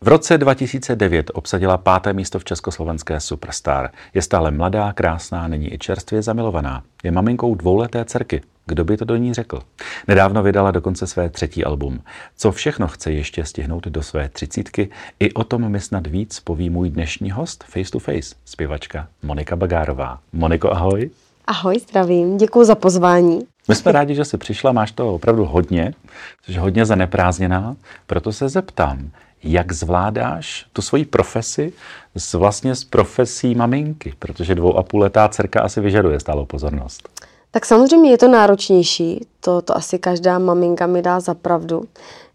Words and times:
V 0.00 0.08
roce 0.08 0.38
2009 0.38 1.30
obsadila 1.34 1.78
páté 1.78 2.12
místo 2.12 2.38
v 2.38 2.44
československé 2.44 3.20
Superstar. 3.20 3.90
Je 4.14 4.22
stále 4.22 4.50
mladá, 4.50 4.92
krásná, 4.92 5.48
není 5.48 5.74
i 5.74 5.78
čerstvě 5.78 6.22
zamilovaná. 6.22 6.82
Je 7.04 7.10
maminkou 7.10 7.54
dvouleté 7.54 8.04
dcerky. 8.04 8.42
Kdo 8.66 8.84
by 8.84 8.96
to 8.96 9.04
do 9.04 9.16
ní 9.16 9.34
řekl? 9.34 9.60
Nedávno 10.08 10.42
vydala 10.42 10.70
dokonce 10.70 11.06
své 11.06 11.28
třetí 11.28 11.64
album. 11.64 12.00
Co 12.36 12.52
všechno 12.52 12.88
chce 12.88 13.12
ještě 13.12 13.44
stihnout 13.44 13.86
do 13.86 14.02
své 14.02 14.28
třicítky? 14.28 14.88
I 15.20 15.32
o 15.32 15.44
tom 15.44 15.68
mi 15.68 15.80
snad 15.80 16.06
víc 16.06 16.40
poví 16.40 16.70
můj 16.70 16.90
dnešní 16.90 17.30
host 17.30 17.64
Face 17.64 17.90
to 17.90 17.98
Face, 17.98 18.34
zpěvačka 18.44 19.08
Monika 19.22 19.56
Bagárová. 19.56 20.18
Moniko, 20.32 20.72
ahoj. 20.72 21.10
Ahoj, 21.46 21.78
zdravím, 21.78 22.36
děkuji 22.36 22.64
za 22.64 22.74
pozvání. 22.74 23.40
My 23.68 23.74
jsme 23.74 23.92
rádi, 23.92 24.14
že 24.14 24.24
jsi 24.24 24.38
přišla, 24.38 24.72
máš 24.72 24.92
to 24.92 25.14
opravdu 25.14 25.44
hodně, 25.44 25.94
jsi 26.42 26.58
hodně 26.58 26.86
zaneprázdněná, 26.86 27.76
proto 28.06 28.32
se 28.32 28.48
zeptám, 28.48 29.10
jak 29.42 29.72
zvládáš 29.72 30.66
tu 30.72 30.82
svoji 30.82 31.04
profesi 31.04 31.72
s, 32.16 32.34
vlastně 32.34 32.74
s 32.74 32.84
profesí 32.84 33.54
maminky, 33.54 34.14
protože 34.18 34.54
dvou 34.54 34.76
a 34.76 34.82
půl 34.82 35.00
letá 35.00 35.28
dcerka 35.28 35.60
asi 35.60 35.80
vyžaduje 35.80 36.20
stálou 36.20 36.46
pozornost. 36.46 37.08
Tak 37.50 37.66
samozřejmě 37.66 38.10
je 38.10 38.18
to 38.18 38.28
náročnější, 38.28 39.26
to, 39.40 39.62
to 39.62 39.76
asi 39.76 39.98
každá 39.98 40.38
maminka 40.38 40.86
mi 40.86 41.02
dá 41.02 41.20
za 41.20 41.34
pravdu, 41.34 41.84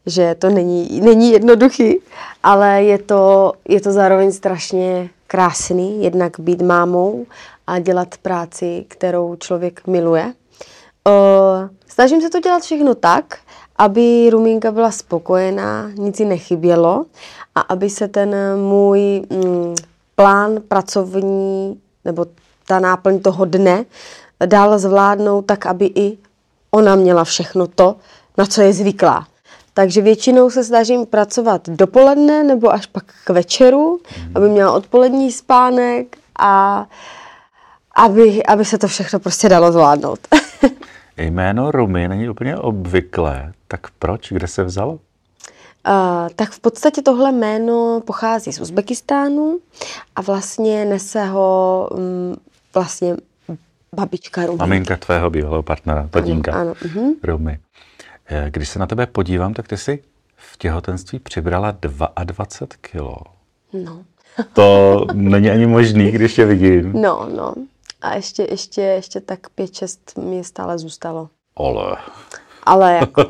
že 0.06 0.36
to 0.36 0.50
není, 0.50 1.02
není 1.02 1.32
jednoduchý, 1.32 2.00
ale 2.44 2.84
je 2.84 2.98
to, 2.98 3.54
je 3.70 3.82
to 3.82 3.92
zároveň 3.92 4.32
strašně 4.32 5.10
krásný, 5.28 6.04
jednak 6.04 6.40
být 6.40 6.62
mámou 6.62 7.26
a 7.68 7.80
dělat 7.80 8.18
práci, 8.22 8.86
kterou 8.88 9.36
člověk 9.36 9.88
miluje. 9.88 10.34
Snažím 11.88 12.22
se 12.22 12.30
to 12.30 12.40
dělat 12.40 12.64
všechno 12.64 12.96
tak, 12.96 13.38
aby 13.76 14.30
Rumínka 14.30 14.72
byla 14.72 14.92
spokojená, 14.92 15.90
nic 15.96 16.20
jí 16.20 16.26
nechybělo 16.26 17.06
a 17.56 17.62
aby 17.62 17.90
se 17.90 18.08
ten 18.08 18.36
můj 18.56 19.24
mm, 19.30 19.76
plán 20.16 20.62
pracovní 20.68 21.80
nebo 22.06 22.26
ta 22.68 22.80
náplň 22.80 23.20
toho 23.20 23.46
dne 23.46 23.86
dál 24.46 24.80
zvládnout 24.80 25.42
tak, 25.42 25.66
aby 25.66 25.86
i 25.96 26.18
ona 26.72 26.96
měla 26.96 27.24
všechno 27.24 27.68
to, 27.68 27.96
na 28.38 28.46
co 28.46 28.62
je 28.62 28.74
zvyklá. 28.74 29.28
Takže 29.74 30.02
většinou 30.02 30.50
se 30.50 30.64
snažím 30.64 31.06
pracovat 31.06 31.70
dopoledne 31.70 32.44
nebo 32.44 32.74
až 32.74 32.86
pak 32.86 33.04
k 33.24 33.30
večeru, 33.30 34.00
aby 34.36 34.50
měla 34.50 34.72
odpolední 34.72 35.32
spánek 35.32 36.18
a 36.40 36.86
aby, 37.96 38.46
aby 38.46 38.66
se 38.66 38.78
to 38.78 38.88
všechno 38.88 39.20
prostě 39.20 39.50
dalo 39.50 39.72
zvládnout. 39.72 40.20
Jméno 41.18 41.72
Rumy 41.72 42.08
není 42.08 42.30
úplně 42.30 42.58
obvyklé, 42.58 43.54
tak 43.74 43.92
proč? 44.00 44.32
Kde 44.32 44.48
se 44.48 44.64
vzalo? 44.64 44.92
Uh, 44.94 45.00
tak 46.36 46.52
v 46.52 46.60
podstatě 46.60 47.02
tohle 47.02 47.32
jméno 47.32 48.02
pochází 48.06 48.54
z 48.54 48.60
Uzbekistánu 48.62 49.60
a 50.16 50.22
vlastně 50.22 50.86
nese 50.86 51.26
ho 51.26 51.90
um, 51.92 52.36
vlastně 52.74 53.16
babička 53.96 54.46
Rumy. 54.46 54.58
Maminka 54.58 54.98
tvého 54.98 55.30
bývalého 55.30 55.64
partnera, 55.64 56.08
tatínka 56.12 56.52
ano, 56.52 56.62
ano. 56.62 56.74
Uh-huh. 56.74 57.16
Rumy. 57.24 57.60
Eh, 58.26 58.48
když 58.52 58.70
se 58.70 58.80
na 58.80 58.88
tebe 58.88 59.06
podívám, 59.06 59.54
tak 59.54 59.68
ty 59.68 59.78
jsi 59.78 60.04
v 60.36 60.58
těhotenství 60.58 61.20
přibrala 61.20 61.72
22 62.24 62.68
kilo. 62.82 63.18
No. 63.74 64.04
to 64.54 64.98
není 65.14 65.50
ani 65.50 65.66
možný, 65.66 66.12
když 66.12 66.36
tě 66.36 66.46
vidím. 66.46 67.02
No, 67.02 67.30
no. 67.36 67.54
A 68.02 68.16
ještě, 68.16 68.48
ještě, 68.50 68.82
ještě 68.82 69.22
tak 69.22 69.50
pět, 69.50 69.76
šest 69.76 70.18
mi 70.18 70.44
stále 70.44 70.78
zůstalo. 70.78 71.30
Ale. 71.56 71.98
Ale 72.66 72.94
jako, 72.94 73.26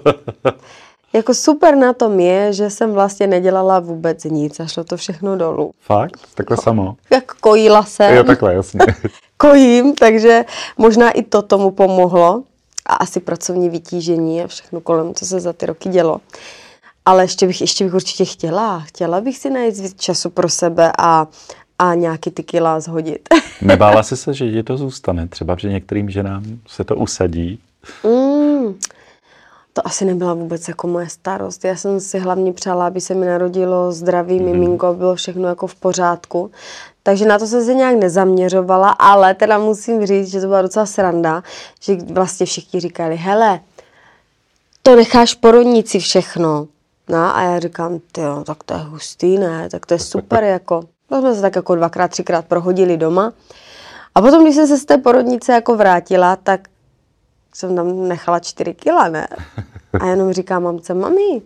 jako 1.14 1.34
super 1.34 1.76
na 1.76 1.94
tom 1.94 2.20
je, 2.20 2.54
že 2.54 2.70
jsem 2.70 2.92
vlastně 2.92 3.28
nedělala 3.28 3.80
vůbec 3.80 4.24
nic 4.24 4.60
a 4.60 4.66
šlo 4.66 4.84
to 4.84 4.98
všechno 4.98 5.38
dolů. 5.38 5.72
Fakt? 5.82 6.20
Takhle 6.36 6.58
samo? 6.58 6.96
Jak 7.10 7.34
kojila 7.34 7.84
jsem. 7.84 8.16
Jo, 8.16 8.24
takhle, 8.24 8.54
jasně. 8.54 8.80
Kojím, 9.38 9.96
takže 9.96 10.46
možná 10.78 11.12
i 11.12 11.24
to 11.24 11.42
tomu 11.42 11.72
pomohlo. 11.72 12.44
A 12.86 12.94
asi 12.94 13.20
pracovní 13.20 13.70
vytížení 13.70 14.44
a 14.44 14.48
všechno 14.48 14.82
kolem, 14.82 15.14
co 15.14 15.26
se 15.26 15.40
za 15.40 15.54
ty 15.54 15.66
roky 15.66 15.90
dělo. 15.90 16.22
Ale 17.06 17.24
ještě 17.24 17.48
bych, 17.48 17.62
ještě 17.62 17.84
bych 17.84 17.94
určitě 17.94 18.26
chtěla. 18.26 18.80
Chtěla 18.80 19.22
bych 19.22 19.38
si 19.38 19.50
najít 19.50 19.78
víc 19.78 20.02
času 20.02 20.30
pro 20.30 20.50
sebe 20.50 20.92
a, 20.98 21.28
a 21.80 21.94
nějaký 21.94 22.32
ty 22.32 22.44
kila 22.44 22.80
zhodit. 22.80 23.30
Nebála 23.62 24.04
jsi 24.04 24.18
se, 24.18 24.34
že 24.34 24.46
je 24.46 24.64
to 24.64 24.78
zůstane? 24.78 25.28
Třeba, 25.28 25.56
že 25.60 25.70
některým 25.70 26.10
ženám 26.10 26.44
se 26.68 26.84
to 26.84 26.96
usadí? 26.96 27.60
Mm, 28.04 28.80
to 29.74 29.88
asi 29.88 30.06
nebyla 30.06 30.34
vůbec 30.34 30.68
jako 30.68 30.88
moje 30.88 31.10
starost. 31.10 31.66
Já 31.66 31.76
jsem 31.76 32.00
si 32.00 32.20
hlavně 32.20 32.54
přála, 32.54 32.88
aby 32.88 33.02
se 33.02 33.14
mi 33.14 33.26
narodilo 33.26 33.92
zdravý 33.92 34.40
mm. 34.40 34.46
miminko, 34.46 34.94
bylo 34.94 35.16
všechno 35.16 35.48
jako 35.48 35.68
v 35.68 35.76
pořádku. 35.76 36.52
Takže 37.04 37.26
na 37.26 37.40
to 37.40 37.48
jsem 37.48 37.66
se 37.66 37.74
nějak 37.74 37.96
nezaměřovala, 37.96 38.90
ale 38.90 39.34
teda 39.34 39.60
musím 39.60 40.06
říct, 40.06 40.28
že 40.32 40.42
to 40.42 40.48
byla 40.48 40.62
docela 40.62 40.86
sranda, 40.86 41.44
že 41.82 41.96
vlastně 41.96 42.46
všichni 42.46 42.80
říkali, 42.80 43.16
hele, 43.16 43.60
to 44.84 44.96
necháš 44.96 45.34
porodnici 45.34 46.00
všechno. 46.00 46.68
No 47.10 47.36
a 47.36 47.42
já 47.42 47.60
říkám, 47.60 48.00
jo, 48.18 48.44
tak 48.46 48.64
to 48.64 48.74
je 48.74 48.80
hustý, 48.80 49.38
ne, 49.38 49.70
tak 49.70 49.86
to 49.86 49.94
je 49.94 50.00
super, 50.00 50.44
jako. 50.54 50.84
To 51.10 51.20
jsme 51.20 51.36
se 51.36 51.42
tak 51.42 51.56
jako 51.56 51.76
dvakrát, 51.76 52.08
třikrát 52.08 52.46
prohodili 52.46 52.98
doma. 52.98 53.34
A 54.16 54.22
potom, 54.22 54.44
když 54.44 54.56
jsem 54.56 54.68
se 54.68 54.78
z 54.78 54.86
té 54.86 54.98
porodnice 54.98 55.54
jako 55.54 55.76
vrátila, 55.76 56.36
tak 56.36 56.68
jsem 57.56 57.76
tam 57.76 58.08
nechala 58.08 58.40
čtyři 58.40 58.74
kila, 58.74 59.08
ne? 59.08 59.28
A 60.00 60.06
jenom 60.06 60.34
říkám 60.34 60.64
mamce, 60.64 60.94
mami, 60.94 61.42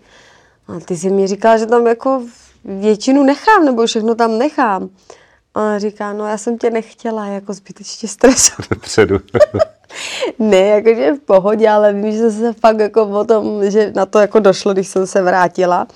a 0.67 0.79
ty 0.79 0.97
jsi 0.97 1.09
mi 1.09 1.27
říkala, 1.27 1.57
že 1.57 1.65
tam 1.65 1.87
jako 1.87 2.21
většinu 2.65 3.23
nechám, 3.23 3.65
nebo 3.65 3.85
všechno 3.85 4.15
tam 4.15 4.37
nechám. 4.37 4.89
A 5.53 5.61
ona 5.61 5.79
říká, 5.79 6.13
no 6.13 6.27
já 6.27 6.37
jsem 6.37 6.57
tě 6.57 6.69
nechtěla 6.69 7.25
jako 7.25 7.53
zbytečně 7.53 8.09
stresovat. 8.09 8.67
Předu. 8.81 9.19
ne, 10.39 10.57
jakože 10.57 11.13
v 11.13 11.19
pohodě, 11.19 11.69
ale 11.69 11.93
vím, 11.93 12.11
že 12.11 12.31
se 12.31 12.53
fakt 12.53 12.79
jako 12.79 13.03
o 13.03 13.23
tom, 13.23 13.71
že 13.71 13.91
na 13.95 14.05
to 14.05 14.19
jako 14.19 14.39
došlo, 14.39 14.73
když 14.73 14.87
jsem 14.87 15.07
se 15.07 15.21
vrátila. 15.21 15.87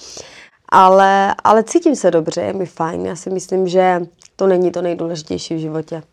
Ale, 0.70 1.36
ale 1.44 1.64
cítím 1.64 1.96
se 1.96 2.12
dobře, 2.12 2.42
je 2.42 2.54
mi 2.54 2.66
fajn. 2.66 3.06
Já 3.06 3.16
si 3.16 3.30
myslím, 3.30 3.68
že 3.68 4.02
to 4.36 4.48
není 4.48 4.72
to 4.72 4.82
nejdůležitější 4.82 5.56
v 5.56 5.60
životě. 5.60 6.04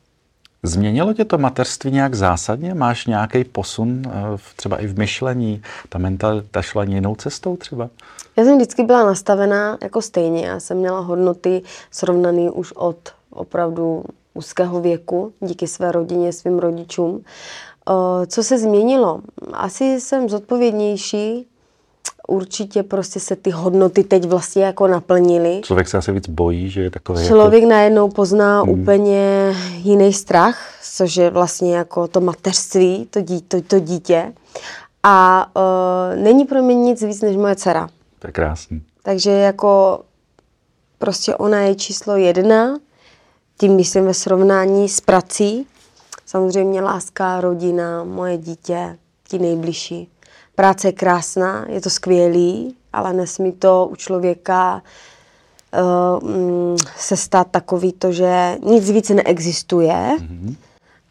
Změnilo 0.62 1.14
tě 1.14 1.24
to 1.24 1.38
mateřství 1.38 1.91
nějak 1.91 2.14
zásadně? 2.14 2.74
Máš 2.74 3.06
nějaký 3.06 3.44
posun 3.44 4.02
eh, 4.06 4.10
třeba 4.56 4.76
i 4.76 4.86
v 4.86 4.98
myšlení? 4.98 5.62
Ta 5.88 5.98
mentalita 5.98 6.62
šla 6.62 6.82
jinou 6.82 7.14
cestou 7.14 7.56
třeba? 7.56 7.91
Já 8.36 8.44
jsem 8.44 8.56
vždycky 8.56 8.82
byla 8.82 9.06
nastavená 9.06 9.78
jako 9.82 10.02
stejně. 10.02 10.46
Já 10.46 10.60
jsem 10.60 10.78
měla 10.78 11.00
hodnoty 11.00 11.62
srovnané 11.91 12.50
už 12.50 12.72
od 12.72 12.98
opravdu 13.30 14.04
úzkého 14.34 14.80
věku, 14.80 15.32
díky 15.41 15.66
své 15.66 15.92
rodině, 15.92 16.32
svým 16.32 16.58
rodičům. 16.58 17.25
Eh, 17.90 18.26
co 18.26 18.42
se 18.42 18.58
změnilo? 18.58 19.20
Asi 19.52 20.00
jsem 20.00 20.28
zodpovědnější, 20.28 21.46
určitě 22.28 22.83
prostě 22.83 23.21
se 23.21 23.37
ty 23.37 23.50
hodnoty 23.50 24.05
teď 24.05 24.25
vlastně 24.25 24.65
jako 24.65 24.87
naplnily. 24.87 25.61
Člověk 25.65 25.89
se 25.89 25.99
asi 25.99 26.12
víc 26.12 26.28
bojí, 26.28 26.71
že 26.71 26.83
je 26.83 26.91
takový 26.91 27.27
Člověk 27.27 27.62
jako... 27.62 27.71
najednou 27.71 28.09
pozná 28.09 28.62
hmm. 28.62 28.71
úplně 28.71 29.55
jiný 29.77 30.12
strach, 30.12 30.75
což 30.83 31.17
je 31.17 31.31
vlastně 31.31 31.77
jako 31.77 32.09
to 32.09 32.21
mateřství, 32.21 33.06
to, 33.11 33.21
dí, 33.21 33.43
to, 33.43 33.62
to 33.62 33.78
dítě. 33.78 34.33
A 35.03 35.47
uh, 35.56 36.22
není 36.22 36.44
pro 36.44 36.62
mě 36.62 36.75
nic 36.75 37.03
víc 37.03 37.22
než 37.22 37.37
moje 37.37 37.56
dcera. 37.56 37.88
To 38.19 38.28
je 38.28 38.33
krásný. 38.33 38.83
Takže 39.03 39.31
jako 39.31 40.00
prostě 40.99 41.34
ona 41.34 41.61
je 41.61 41.75
číslo 41.75 42.17
jedna, 42.17 42.78
tím 43.59 43.77
myslím 43.77 44.05
ve 44.05 44.15
srovnání 44.15 44.88
s 44.88 45.00
prací. 45.00 45.67
Samozřejmě 46.27 46.83
láska, 46.83 47.41
rodina, 47.41 48.05
moje 48.05 48.38
dítě, 48.38 48.99
ti 49.28 49.38
nejbližší. 49.38 50.09
Práce 50.58 50.88
je 50.88 50.92
krásná, 50.92 51.66
je 51.69 51.80
to 51.80 51.91
skvělý, 51.91 52.74
ale 52.92 53.12
nesmí 53.12 53.52
to 53.52 53.88
u 53.91 53.96
člověka 53.96 54.82
uh, 55.80 56.76
se 56.96 57.16
stát 57.16 57.49
takový 57.50 57.93
to, 57.93 58.12
že 58.12 58.56
nic 58.66 58.90
víc 58.90 59.10
neexistuje 59.10 60.16
mm-hmm. 60.19 60.56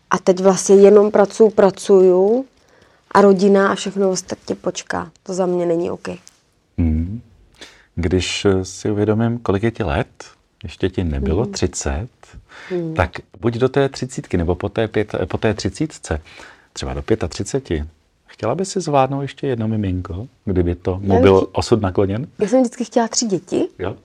a 0.09 0.17
teď 0.17 0.39
vlastně 0.39 0.75
jenom 0.75 1.11
pracuju, 1.11 1.49
pracuju 1.49 2.45
a 3.11 3.21
rodina 3.21 3.69
a 3.69 3.75
všechno 3.75 4.09
ostatně 4.09 4.55
počká. 4.55 5.11
To 5.23 5.33
za 5.33 5.45
mě 5.45 5.65
není 5.65 5.91
OK. 5.91 6.07
Mm. 6.77 7.21
Když 7.95 8.47
si 8.63 8.91
uvědomím, 8.91 9.39
kolik 9.39 9.63
je 9.63 9.71
ti 9.71 9.83
let, 9.83 10.25
ještě 10.63 10.89
ti 10.89 11.03
nebylo 11.03 11.45
mm. 11.45 11.51
30, 11.51 12.07
mm. 12.71 12.93
tak 12.93 13.11
buď 13.39 13.53
do 13.53 13.69
té 13.69 13.89
třicítky 13.89 14.37
nebo 14.37 14.55
po 14.55 14.69
té, 14.69 14.87
pět, 14.87 15.15
po 15.27 15.37
té 15.37 15.53
třicítce, 15.53 16.21
třeba 16.73 16.93
do 16.93 17.03
35, 17.27 17.87
Chtěla 18.37 18.55
by 18.55 18.65
si 18.65 18.81
zvládnout 18.81 19.21
ještě 19.21 19.47
jedno 19.47 19.67
miminko, 19.67 20.27
kdyby 20.45 20.75
to 20.75 20.99
mu 21.01 21.21
byl 21.21 21.47
osud 21.51 21.81
nakloněn? 21.81 22.27
Já 22.39 22.47
jsem 22.47 22.61
vždycky 22.61 22.83
chtěla 22.85 23.07
tři 23.07 23.25
děti. 23.25 23.67
Jo. 23.79 23.95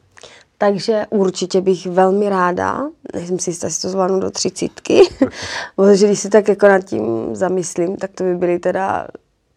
Takže 0.59 1.07
určitě 1.11 1.61
bych 1.61 1.87
velmi 1.87 2.29
ráda, 2.29 2.83
nejsem 3.15 3.39
si 3.39 3.51
jistá, 3.51 3.71
si 3.71 3.83
to 3.83 3.89
zvládnu 3.89 4.21
do 4.21 4.31
třicítky, 4.31 5.01
protože 5.77 6.07
když 6.07 6.19
si 6.19 6.29
tak 6.29 6.49
jako 6.49 6.69
nad 6.69 6.81
tím 6.81 7.37
zamyslím, 7.37 7.97
tak 7.97 8.11
to 8.15 8.25
by 8.25 8.35
byly 8.35 8.59
teda 8.59 9.07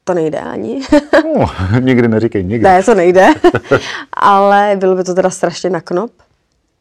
to 0.04 0.14
nejde 0.14 0.40
ani. 0.40 0.82
No, 1.40 1.46
nikdy 1.80 2.08
neříkej 2.08 2.44
nikdy. 2.44 2.64
ne, 2.64 2.84
to 2.84 2.96
nejde. 2.96 3.28
Ale 4.14 4.76
bylo 4.80 4.96
by 4.96 5.04
to 5.04 5.14
teda 5.14 5.30
strašně 5.30 5.70
na 5.70 5.82
knop. 5.82 6.12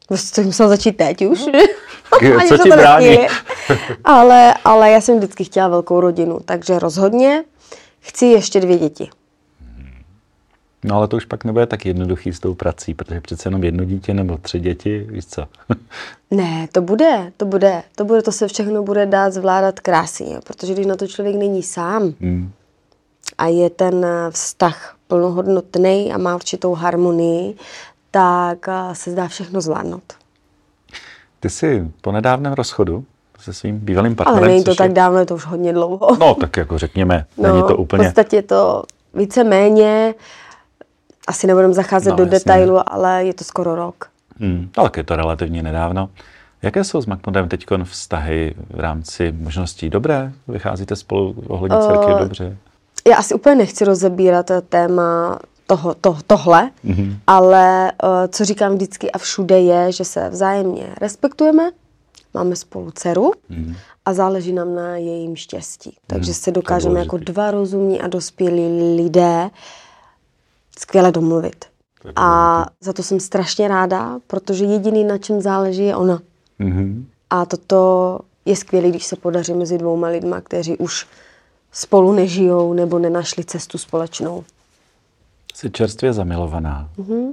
Prostě 0.08 0.40
to 0.40 0.46
musel 0.46 0.68
začít 0.68 0.96
teď 0.96 1.26
už. 1.26 1.44
Ani 2.38 2.48
Co 2.48 2.58
ti 2.58 2.70
to 2.70 2.76
brání? 2.76 3.18
ale, 4.04 4.54
ale 4.64 4.90
já 4.90 5.00
jsem 5.00 5.18
vždycky 5.18 5.44
chtěla 5.44 5.68
velkou 5.68 6.00
rodinu, 6.00 6.38
takže 6.44 6.78
rozhodně 6.78 7.44
chci 8.04 8.26
ještě 8.26 8.60
dvě 8.60 8.78
děti. 8.78 9.10
No 10.84 10.96
ale 10.96 11.08
to 11.08 11.16
už 11.16 11.24
pak 11.24 11.44
nebude 11.44 11.66
tak 11.66 11.86
jednoduchý 11.86 12.32
s 12.32 12.40
tou 12.40 12.54
prací, 12.54 12.94
protože 12.94 13.20
přece 13.20 13.46
jenom 13.48 13.64
jedno 13.64 13.84
dítě 13.84 14.14
nebo 14.14 14.38
tři 14.38 14.60
děti, 14.60 15.06
víš 15.10 15.26
co? 15.26 15.44
Ne, 16.30 16.68
to 16.72 16.82
bude, 16.82 17.32
to 17.36 17.44
bude, 17.44 17.82
to 17.94 18.04
bude, 18.04 18.22
to 18.22 18.32
se 18.32 18.48
všechno 18.48 18.82
bude 18.82 19.06
dát 19.06 19.32
zvládat 19.32 19.80
krásně, 19.80 20.38
protože 20.46 20.72
když 20.72 20.86
na 20.86 20.96
to 20.96 21.06
člověk 21.06 21.36
není 21.36 21.62
sám 21.62 22.14
Hmm. 22.20 22.52
a 23.38 23.46
je 23.46 23.70
ten 23.70 24.04
eh, 24.04 24.30
vztah 24.30 24.96
plnohodnotný 25.06 26.12
a 26.12 26.18
má 26.18 26.34
určitou 26.34 26.74
harmonii, 26.74 27.54
tak 28.10 28.68
eh, 28.68 28.94
se 28.94 29.10
zdá 29.10 29.28
všechno 29.28 29.60
zvládnout. 29.60 30.12
Ty 31.40 31.50
jsi 31.50 31.92
po 32.00 32.12
nedávném 32.12 32.52
rozchodu 32.52 33.04
se 33.44 33.52
svým 33.52 33.78
bývalým 33.78 34.12
Ale 34.12 34.16
partnerem. 34.16 34.48
není 34.48 34.64
to 34.64 34.74
tak 34.74 34.88
je... 34.88 34.94
dávno, 34.94 35.18
je 35.18 35.26
to 35.26 35.34
už 35.34 35.44
hodně 35.46 35.72
dlouho. 35.72 36.16
No 36.20 36.34
tak 36.34 36.56
jako 36.56 36.78
řekněme, 36.78 37.26
no, 37.38 37.48
není 37.48 37.62
to 37.62 37.76
V 37.76 37.80
úplně... 37.80 38.04
podstatě 38.04 38.42
to 38.42 38.82
víceméně, 39.14 40.14
asi 41.28 41.46
nebudeme 41.46 41.74
zacházet 41.74 42.10
No, 42.10 42.16
do 42.16 42.22
jasně. 42.22 42.38
detailu, 42.38 42.80
ale 42.92 43.24
je 43.24 43.34
to 43.34 43.44
skoro 43.44 43.74
rok. 43.74 44.08
Hmm, 44.40 44.68
ale 44.76 44.86
tak 44.88 44.96
je 44.96 45.02
to 45.04 45.16
relativně 45.16 45.62
nedávno. 45.62 46.08
Jaké 46.62 46.84
jsou 46.84 47.00
s 47.00 47.06
Makmodem 47.06 47.48
teď 47.48 47.66
vztahy 47.84 48.54
v 48.70 48.80
rámci 48.80 49.32
možností? 49.38 49.90
Dobré? 49.90 50.32
Vycházíte 50.48 50.96
spolu 50.96 51.34
ohledně 51.48 51.76
dcerky 51.78 52.06
Eh, 52.16 52.18
dobře? 52.18 52.56
Já 53.08 53.16
asi 53.16 53.34
úplně 53.34 53.54
nechci 53.54 53.84
rozebírat 53.84 54.46
to 54.46 54.60
téma 54.60 55.38
toho, 55.66 55.94
to, 55.94 56.16
tohle, 56.26 56.70
mm-hmm. 56.84 57.16
ale 57.26 57.92
uh, 58.02 58.08
co 58.28 58.44
říkám 58.44 58.74
vždycky 58.74 59.12
a 59.12 59.18
všude 59.18 59.60
je, 59.60 59.92
že 59.92 60.04
se 60.04 60.28
vzájemně 60.28 60.86
respektujeme, 61.00 61.70
máme 62.34 62.56
spolu 62.56 62.90
dceru 62.90 63.32
mm-hmm. 63.50 63.76
a 64.04 64.14
záleží 64.14 64.52
nám 64.52 64.74
na 64.74 64.96
jejím 64.96 65.36
štěstí. 65.36 65.96
Takže 66.06 66.34
se 66.34 66.50
dokážeme 66.50 67.00
jako 67.00 67.16
dva 67.16 67.50
rozumní 67.50 68.00
a 68.00 68.08
dospělí 68.08 68.96
lidé 68.96 69.50
skvěle 70.78 71.12
domluvit. 71.12 71.64
A 72.16 72.66
za 72.80 72.92
to 72.92 73.02
jsem 73.02 73.20
strašně 73.20 73.68
ráda, 73.68 74.18
protože 74.26 74.64
jediný, 74.64 75.04
na 75.04 75.18
čem 75.18 75.40
záleží, 75.40 75.84
je 75.84 75.96
ona. 75.96 76.20
Mhm. 76.58 77.06
A 77.30 77.46
toto 77.46 78.18
je 78.44 78.56
skvělé, 78.56 78.88
když 78.88 79.04
se 79.04 79.16
podaří 79.16 79.54
mezi 79.54 79.78
dvouma 79.78 80.08
lidma, 80.08 80.40
kteří 80.40 80.76
už 80.76 81.06
spolu 81.72 82.12
nežijou 82.12 82.72
nebo 82.72 82.98
nenašli 82.98 83.44
cestu 83.44 83.78
společnou. 83.78 84.44
Jsi 85.54 85.70
čerstvě 85.70 86.12
zamilovaná. 86.12 86.90
Mhm. 86.96 87.12
Mm-hmm. 87.12 87.32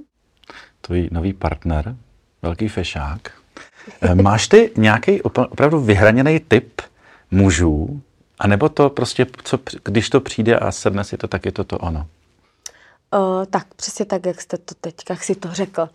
Tvůj 0.81 1.09
nový 1.11 1.33
partner, 1.33 1.95
velký 2.41 2.67
fešák. 2.67 3.40
Eh, 4.01 4.15
Máš 4.15 4.47
ty 4.47 4.71
nějaký 4.77 5.21
opra- 5.21 5.47
opravdu 5.51 5.79
vyhraněný 5.79 6.39
typ 6.39 6.81
mužů? 7.31 8.01
A 8.39 8.47
nebo 8.47 8.69
to 8.69 8.89
prostě, 8.89 9.27
co, 9.43 9.59
když 9.83 10.09
to 10.09 10.19
přijde 10.21 10.59
a 10.59 10.71
sedne 10.71 11.03
si 11.03 11.17
to, 11.17 11.27
tak 11.27 11.45
je 11.45 11.51
to 11.51 11.63
to 11.63 11.77
ono? 11.77 12.05
Uh, 13.13 13.45
tak, 13.45 13.73
přesně 13.73 14.05
tak, 14.05 14.25
jak 14.25 14.41
jste 14.41 14.57
to 14.57 14.75
teď, 14.81 14.95
jak 15.09 15.23
si 15.23 15.35
to 15.35 15.53
řekl. 15.53 15.89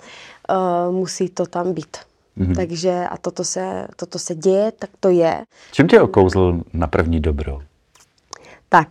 Uh, 0.87 0.95
musí 0.95 1.29
to 1.29 1.47
tam 1.47 1.73
být. 1.73 1.97
Mhm. 2.37 2.53
Mm-hmm. 2.53 2.57
Takže 2.57 3.07
a 3.11 3.17
toto 3.17 3.45
se, 3.45 3.89
toto 3.97 4.19
se 4.19 4.35
děje, 4.35 4.73
tak 4.73 4.91
to 5.01 5.09
je. 5.09 5.45
Čím 5.73 5.89
tě 5.89 6.01
okouzl 6.01 6.61
na 6.73 6.87
první 6.87 7.21
dobro? 7.21 7.59
Tak, 8.69 8.89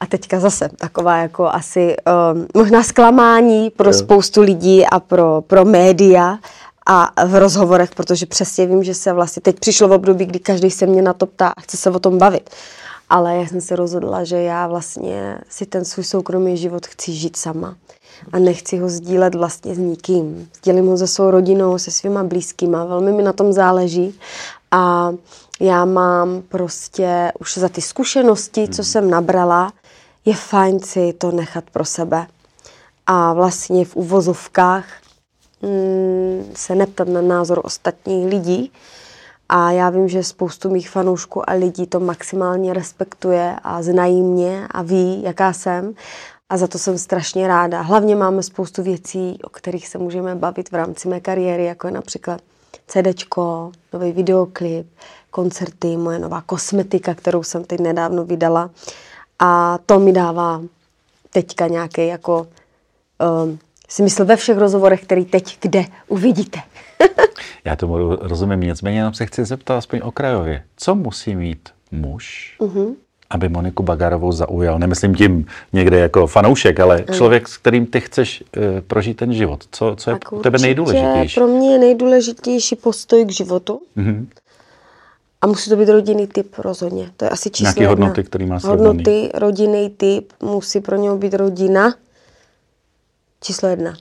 a 0.00 0.06
teďka 0.06 0.40
zase 0.40 0.68
taková 0.68 1.16
jako 1.16 1.46
asi 1.48 1.96
um, 2.32 2.46
možná 2.54 2.82
zklamání 2.82 3.70
pro 3.70 3.88
Jo. 3.88 3.92
spoustu 3.92 4.40
lidí 4.40 4.86
a 4.86 5.00
pro, 5.00 5.40
pro 5.40 5.64
média 5.64 6.38
a 6.90 7.26
v 7.26 7.34
rozhovorech, 7.34 7.90
protože 7.94 8.26
přesně 8.26 8.66
vím, 8.66 8.84
že 8.84 8.94
se 8.94 9.12
vlastně 9.12 9.42
teď 9.42 9.58
přišlo 9.58 9.88
v 9.88 9.92
období, 9.92 10.26
kdy 10.26 10.38
každý 10.38 10.70
se 10.70 10.86
mě 10.86 11.02
na 11.02 11.12
to 11.12 11.26
ptá 11.26 11.48
a 11.48 11.60
chce 11.60 11.76
se 11.76 11.90
o 11.90 11.98
tom 11.98 12.18
bavit. 12.18 12.50
Ale 13.10 13.36
já 13.36 13.46
jsem 13.46 13.60
se 13.60 13.76
rozhodla, 13.76 14.24
že 14.24 14.36
já 14.36 14.66
vlastně 14.66 15.38
si 15.48 15.66
ten 15.66 15.84
svůj 15.84 16.04
soukromý 16.04 16.56
život 16.56 16.86
chci 16.86 17.12
žít 17.12 17.36
sama. 17.36 17.76
A 18.32 18.38
nechci 18.38 18.78
ho 18.78 18.88
sdílet 18.88 19.34
vlastně 19.34 19.74
s 19.74 19.78
nikým. 19.78 20.48
Sdílím 20.56 20.86
ho 20.86 20.96
se 20.96 21.06
svou 21.06 21.30
rodinou, 21.30 21.78
se 21.78 21.90
svýma 21.90 22.24
blízkýma. 22.24 22.84
Velmi 22.84 23.12
mi 23.12 23.22
na 23.22 23.32
tom 23.32 23.52
záleží. 23.52 24.18
A 24.70 25.12
já 25.60 25.84
mám 25.84 26.42
prostě 26.48 27.32
už 27.40 27.58
za 27.58 27.68
ty 27.68 27.80
zkušenosti, 27.80 28.68
co 28.68 28.84
jsem 28.84 29.10
nabrala, 29.10 29.72
je 30.24 30.34
fajn 30.34 30.80
si 30.80 31.12
to 31.12 31.30
nechat 31.30 31.64
pro 31.72 31.84
sebe. 31.84 32.26
A 33.06 33.32
vlastně 33.32 33.84
v 33.84 33.96
uvozovkách 33.96 34.84
se 36.54 36.74
neptat 36.74 37.08
na 37.08 37.20
názor 37.20 37.60
ostatních 37.64 38.26
lidí. 38.26 38.72
A 39.48 39.70
já 39.70 39.90
vím, 39.90 40.08
že 40.08 40.24
spoustu 40.24 40.70
mých 40.70 40.90
fanoušků 40.90 41.50
a 41.50 41.52
lidí 41.52 41.86
to 41.86 42.00
maximálně 42.00 42.72
respektuje 42.72 43.56
a 43.62 43.82
znají 43.82 44.22
mě 44.22 44.68
a 44.70 44.82
ví, 44.82 45.22
jaká 45.22 45.52
jsem. 45.52 45.94
A 46.50 46.56
za 46.56 46.66
to 46.66 46.78
jsem 46.78 46.98
strašně 46.98 47.48
ráda. 47.48 47.80
Hlavně 47.80 48.16
máme 48.16 48.42
spoustu 48.42 48.82
věcí, 48.82 49.38
o 49.44 49.48
kterých 49.48 49.88
se 49.88 49.98
můžeme 49.98 50.34
bavit 50.34 50.70
v 50.70 50.74
rámci 50.74 51.08
mé 51.08 51.20
kariéry, 51.20 51.64
jako 51.64 51.86
je 51.86 51.92
například 51.92 52.40
CDčko, 52.86 53.72
nový 53.92 54.12
videoklip, 54.12 54.86
koncerty, 55.30 55.96
moje 55.96 56.18
nová 56.18 56.40
kosmetika, 56.40 57.14
kterou 57.14 57.42
jsem 57.42 57.64
teď 57.64 57.80
nedávno 57.80 58.24
vydala. 58.24 58.70
A 59.38 59.78
to 59.86 59.98
mi 59.98 60.12
dává 60.12 60.62
teďka 61.30 61.66
nějaký 61.66 62.06
jako 62.06 62.46
um, 63.42 63.58
smysl 63.88 64.24
ve 64.24 64.36
všech 64.36 64.58
rozhovorech, 64.58 65.02
který 65.02 65.24
teď 65.24 65.58
kde 65.60 65.84
uvidíte. 66.08 66.58
Já 67.64 67.76
tomu 67.76 67.94
ro- 67.94 68.18
rozumím, 68.20 68.60
nicméně 68.60 68.98
jenom 68.98 69.14
se 69.14 69.26
chci 69.26 69.44
zeptat 69.44 69.76
aspoň 69.76 70.00
okrajově. 70.02 70.62
Co 70.76 70.94
musí 70.94 71.36
mít 71.36 71.68
muž, 71.92 72.56
uh-huh. 72.60 72.94
aby 73.30 73.48
Moniku 73.48 73.82
Bagarovou 73.82 74.32
zaujal? 74.32 74.78
Nemyslím 74.78 75.14
tím 75.14 75.46
někde 75.72 75.98
jako 75.98 76.26
fanoušek, 76.26 76.80
ale 76.80 77.04
člověk, 77.12 77.48
s 77.48 77.56
kterým 77.56 77.86
ty 77.86 78.00
chceš 78.00 78.44
uh, 78.56 78.62
prožít 78.80 79.16
ten 79.16 79.32
život. 79.32 79.64
Co, 79.70 79.94
co 79.98 80.10
je 80.10 80.14
Tak 80.14 80.28
pro 80.28 80.38
tebe 80.38 80.58
nejdůležitější? 80.58 81.34
Pro 81.34 81.46
mě 81.46 81.72
je 81.72 81.78
nejdůležitější 81.78 82.76
postoj 82.76 83.24
k 83.24 83.30
životu. 83.30 83.80
Mhm. 83.96 84.28
A 85.40 85.46
musí 85.46 85.70
to 85.70 85.76
být 85.76 85.88
rodinný 85.88 86.26
typ 86.26 86.58
rozhodně. 86.58 87.10
To 87.16 87.24
je 87.24 87.28
asi 87.28 87.50
číslo 87.50 87.64
Nějaký 87.64 87.80
jedna. 87.80 87.90
hodnoty, 87.90 88.24
který 88.24 88.46
má 88.46 88.60
srovnaný. 88.60 88.86
Hodnoty, 88.86 89.30
rodinný 89.34 89.90
typ, 89.90 90.32
musí 90.42 90.80
pro 90.80 90.96
něho 90.96 91.18
být 91.18 91.34
rodina 91.34 91.94
číslo 93.40 93.68
jedna. 93.68 93.96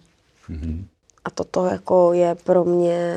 Mhm. 0.49 0.87
A 1.25 1.29
toto 1.29 1.65
jako 1.65 2.13
je 2.13 2.35
pro 2.35 2.65
mě 2.65 3.15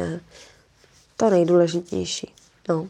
to 1.16 1.30
nejdůležitější. 1.30 2.32
No. 2.68 2.86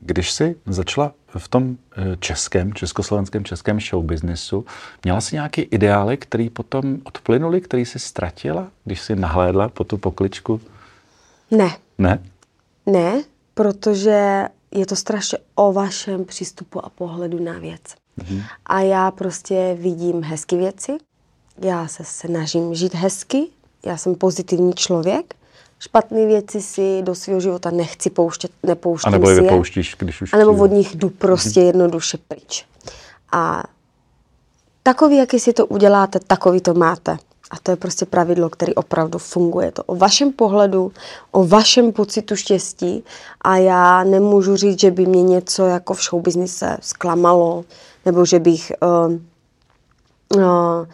Když 0.00 0.32
jsi 0.32 0.56
začala 0.66 1.12
v 1.38 1.48
tom 1.48 1.76
eh, 1.96 2.16
českém, 2.20 2.74
československém 2.74 3.44
českém 3.44 3.80
showbiznesu, 3.80 4.64
měla 5.04 5.20
jsi 5.20 5.36
nějaký 5.36 5.60
ideály, 5.62 6.16
který 6.16 6.50
potom 6.50 6.98
odplynuli, 7.04 7.60
který 7.60 7.84
jsi 7.84 7.98
ztratila, 7.98 8.68
když 8.84 9.00
jsi 9.00 9.16
nahlédla 9.16 9.68
po 9.68 9.84
tu 9.84 9.98
pokličku? 9.98 10.60
Ne, 11.50 11.76
Ne? 11.98 12.22
ne, 12.86 13.22
protože 13.54 14.44
je 14.70 14.86
to 14.86 14.96
strašně 14.96 15.38
o 15.54 15.72
vašem 15.72 16.24
přístupu 16.24 16.84
a 16.84 16.90
pohledu 16.90 17.44
na 17.44 17.52
věc. 17.52 17.82
Mm-hmm. 18.18 18.42
A 18.66 18.80
já 18.80 19.10
prostě 19.10 19.76
vidím 19.80 20.22
hezky 20.22 20.56
věci, 20.56 20.92
já 21.60 21.88
se 21.88 22.04
snažím 22.04 22.74
žít 22.74 22.94
hezky, 22.94 23.46
já 23.86 23.96
jsem 23.96 24.14
pozitivní 24.14 24.72
člověk, 24.72 25.34
špatné 25.78 26.26
věci 26.26 26.62
si 26.62 27.02
do 27.02 27.14
svého 27.14 27.40
života 27.40 27.70
nechci 27.70 28.10
pouštět, 28.10 28.50
nepouštím 28.62 29.08
A 29.08 29.10
nebo 29.10 29.30
je 29.30 29.40
vypouštíš, 29.40 29.96
když 29.98 30.22
už... 30.22 30.32
A 30.32 30.36
nebo 30.36 30.52
od 30.52 30.66
nich 30.66 30.96
jdu 30.96 31.10
prostě 31.10 31.60
jednoduše 31.60 32.18
pryč. 32.28 32.66
A 33.32 33.62
takový, 34.82 35.16
jaký 35.16 35.40
si 35.40 35.52
to 35.52 35.66
uděláte, 35.66 36.20
takový 36.26 36.60
to 36.60 36.74
máte. 36.74 37.16
A 37.50 37.58
to 37.62 37.70
je 37.70 37.76
prostě 37.76 38.06
pravidlo, 38.06 38.48
které 38.48 38.74
opravdu 38.74 39.18
funguje. 39.18 39.72
To 39.72 39.84
o 39.84 39.96
vašem 39.96 40.32
pohledu, 40.32 40.92
o 41.30 41.46
vašem 41.46 41.92
pocitu 41.92 42.36
štěstí 42.36 43.04
a 43.40 43.56
já 43.56 44.04
nemůžu 44.04 44.56
říct, 44.56 44.80
že 44.80 44.90
by 44.90 45.06
mě 45.06 45.22
něco 45.22 45.66
jako 45.66 45.94
v 45.94 46.02
showbiznise 46.02 46.76
zklamalo, 46.80 47.64
nebo 48.06 48.24
že 48.24 48.38
bych... 48.38 48.72
Uh, 48.82 49.12
uh, 50.36 50.86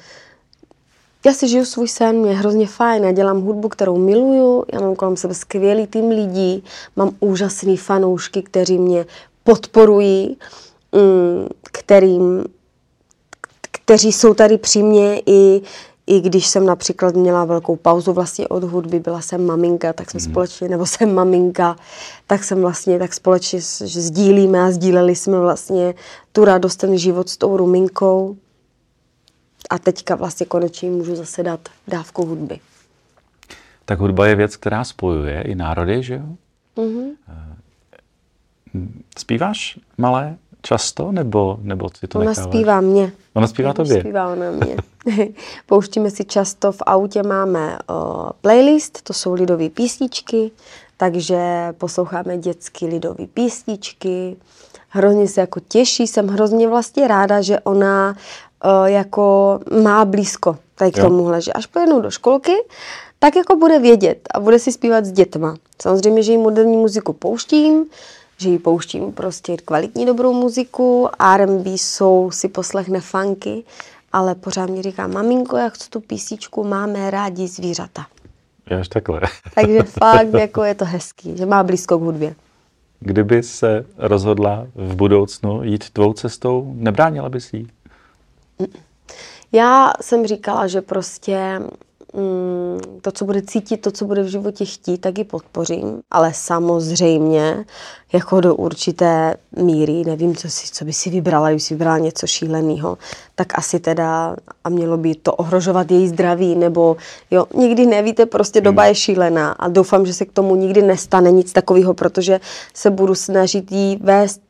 já 1.26 1.32
si 1.32 1.48
žiju 1.48 1.64
svůj 1.64 1.88
sen, 1.88 2.16
mě 2.16 2.30
je 2.30 2.36
hrozně 2.36 2.66
fajn, 2.66 3.04
já 3.04 3.12
dělám 3.12 3.40
hudbu, 3.40 3.68
kterou 3.68 3.98
miluju, 3.98 4.64
já 4.72 4.80
mám 4.80 4.94
kolem 4.94 5.16
sebe 5.16 5.34
skvělý 5.34 5.86
tým 5.86 6.08
lidí, 6.08 6.64
mám 6.96 7.10
úžasný 7.20 7.76
fanoušky, 7.76 8.42
kteří 8.42 8.78
mě 8.78 9.06
podporují, 9.44 10.36
mm, 10.92 11.48
kterým, 11.72 12.44
kteří 13.70 14.12
jsou 14.12 14.34
tady 14.34 14.58
při 14.58 14.82
mě 14.82 15.22
i, 15.26 15.62
i 16.06 16.20
když 16.20 16.46
jsem 16.46 16.66
například 16.66 17.14
měla 17.14 17.44
velkou 17.44 17.76
pauzu 17.76 18.12
vlastně 18.12 18.48
od 18.48 18.64
hudby, 18.64 19.00
byla 19.00 19.20
jsem 19.20 19.46
maminka, 19.46 19.92
tak 19.92 20.10
jsme 20.10 20.20
společně, 20.20 20.68
nebo 20.68 20.86
jsem 20.86 21.14
maminka, 21.14 21.76
tak 22.26 22.44
jsem 22.44 22.60
vlastně, 22.60 22.98
tak 22.98 23.14
společně 23.14 23.60
sdílíme 23.84 24.62
a 24.62 24.70
sdíleli 24.70 25.16
jsme 25.16 25.40
vlastně 25.40 25.94
tu 26.32 26.44
radost, 26.44 26.76
ten 26.76 26.98
život 26.98 27.28
s 27.28 27.36
tou 27.36 27.56
ruminkou. 27.56 28.36
A 29.70 29.78
teďka 29.78 30.14
vlastně 30.14 30.46
konečně 30.46 30.90
můžu 30.90 31.16
zase 31.16 31.42
dát 31.42 31.68
dávku 31.88 32.26
hudby. 32.26 32.60
Tak 33.84 33.98
hudba 33.98 34.26
je 34.26 34.34
věc, 34.34 34.56
která 34.56 34.84
spojuje 34.84 35.42
i 35.42 35.54
národy, 35.54 36.02
že 36.02 36.14
jo? 36.14 36.26
Mm-hmm. 36.76 37.10
Zpíváš 39.18 39.78
malé 39.98 40.36
často, 40.62 41.12
nebo, 41.12 41.58
nebo 41.62 41.88
si 41.98 42.08
to 42.08 42.18
Ona 42.18 42.30
necháváš? 42.30 42.54
zpívá 42.54 42.80
mě. 42.80 43.12
Ona 43.34 43.46
zpívá 43.46 43.68
Ona 43.68 43.74
tobě? 43.74 44.00
Zpívá 44.00 44.32
ona 44.32 44.50
mě. 44.50 44.76
Pouštíme 45.66 46.10
si 46.10 46.24
často 46.24 46.72
v 46.72 46.82
autě, 46.86 47.22
máme 47.22 47.78
uh, 47.90 48.30
playlist, 48.40 49.02
to 49.02 49.12
jsou 49.12 49.34
lidové 49.34 49.68
písničky, 49.68 50.50
takže 50.96 51.38
posloucháme 51.78 52.38
dětské 52.38 52.86
lidové 52.86 53.26
písničky. 53.26 54.36
Hrozně 54.88 55.28
se 55.28 55.40
jako 55.40 55.60
těší, 55.60 56.06
jsem 56.06 56.28
hrozně 56.28 56.68
vlastně 56.68 57.08
ráda, 57.08 57.40
že 57.42 57.60
ona 57.60 58.16
uh, 58.64 58.86
jako 58.86 59.60
má 59.82 60.04
blízko 60.04 60.56
tady 60.74 60.92
k 60.92 60.96
Jo. 60.96 61.04
tomuhle, 61.04 61.42
že 61.42 61.52
až 61.52 61.66
pojednou 61.66 62.00
do 62.00 62.10
školky, 62.10 62.52
tak 63.18 63.36
jako 63.36 63.56
bude 63.56 63.78
vědět 63.78 64.18
a 64.34 64.40
bude 64.40 64.58
si 64.58 64.72
zpívat 64.72 65.04
s 65.04 65.12
dětma. 65.12 65.56
Samozřejmě, 65.82 66.22
že 66.22 66.32
jí 66.32 66.38
moderní 66.38 66.76
muziku 66.76 67.12
pouštím, 67.12 67.84
že 68.38 68.48
jí 68.48 68.58
pouštím 68.58 69.12
prostě 69.12 69.56
kvalitní 69.56 70.06
dobrou 70.06 70.32
muziku, 70.32 71.08
R&B, 71.34 71.78
soul 71.78 72.30
si 72.30 72.48
poslechne 72.48 73.00
funky, 73.00 73.64
ale 74.12 74.34
pořád 74.34 74.70
mi 74.70 74.82
říká, 74.82 75.06
maminko, 75.06 75.56
jak 75.56 75.74
chci 75.74 75.90
tu 75.90 76.00
písničku, 76.00 76.64
máme 76.64 77.10
rádi 77.10 77.48
zvířata. 77.48 78.06
Je 78.70 78.80
až 78.80 78.88
takhle. 78.88 79.20
Takže 79.54 79.82
fakt 79.82 80.34
jako 80.34 80.64
je 80.64 80.74
to 80.74 80.84
hezký, 80.84 81.36
že 81.36 81.46
má 81.46 81.62
blízko 81.62 81.98
k 81.98 82.02
hudbě. 82.02 82.34
Kdyby 83.00 83.42
se 83.42 83.86
rozhodla 83.98 84.66
v 84.74 84.94
budoucnu 84.96 85.62
jít 85.62 85.90
tvou 85.90 86.12
cestou, 86.12 86.72
nebránila 86.76 87.28
bys 87.28 87.52
jí? 87.52 87.68
Já 89.52 89.92
jsem 90.00 90.26
říkala, 90.26 90.66
že 90.66 90.82
prostě 90.82 91.60
mm, 92.14 93.00
to, 93.00 93.12
co 93.12 93.24
bude 93.24 93.42
cítit, 93.42 93.76
to, 93.76 93.90
co 93.90 94.04
bude 94.04 94.22
v 94.22 94.26
životě 94.26 94.64
chtít, 94.64 94.98
tak 94.98 95.18
ji 95.18 95.24
podpořím, 95.24 96.00
ale 96.10 96.32
samozřejmě 96.34 97.64
jako 98.12 98.40
do 98.40 98.54
určité 98.54 99.34
míry, 99.56 100.04
nevím, 100.06 100.36
co, 100.36 100.50
si, 100.50 100.72
co 100.72 100.84
by 100.84 100.92
si 100.92 101.10
vybrala, 101.10 101.50
když 101.50 101.62
si 101.62 101.74
vybrala 101.74 101.98
něco 101.98 102.26
šíleného, 102.26 102.98
tak 103.34 103.58
asi 103.58 103.80
teda 103.80 104.36
a 104.64 104.68
mělo 104.68 104.96
by 104.96 105.14
to 105.14 105.34
ohrožovat 105.34 105.90
její 105.90 106.08
zdraví, 106.08 106.54
nebo 106.54 106.96
jo, 107.30 107.46
nikdy 107.54 107.86
nevíte, 107.86 108.26
prostě 108.26 108.60
doba 108.60 108.84
je 108.84 108.94
šílená 108.94 109.52
a 109.52 109.68
doufám, 109.68 110.06
že 110.06 110.14
se 110.14 110.24
k 110.24 110.32
tomu 110.32 110.54
nikdy 110.56 110.82
nestane 110.82 111.30
nic 111.30 111.52
takového, 111.52 111.94
protože 111.94 112.40
se 112.74 112.90
budu 112.90 113.14
snažit 113.14 113.72
jí 113.72 113.96
vést 113.96 114.40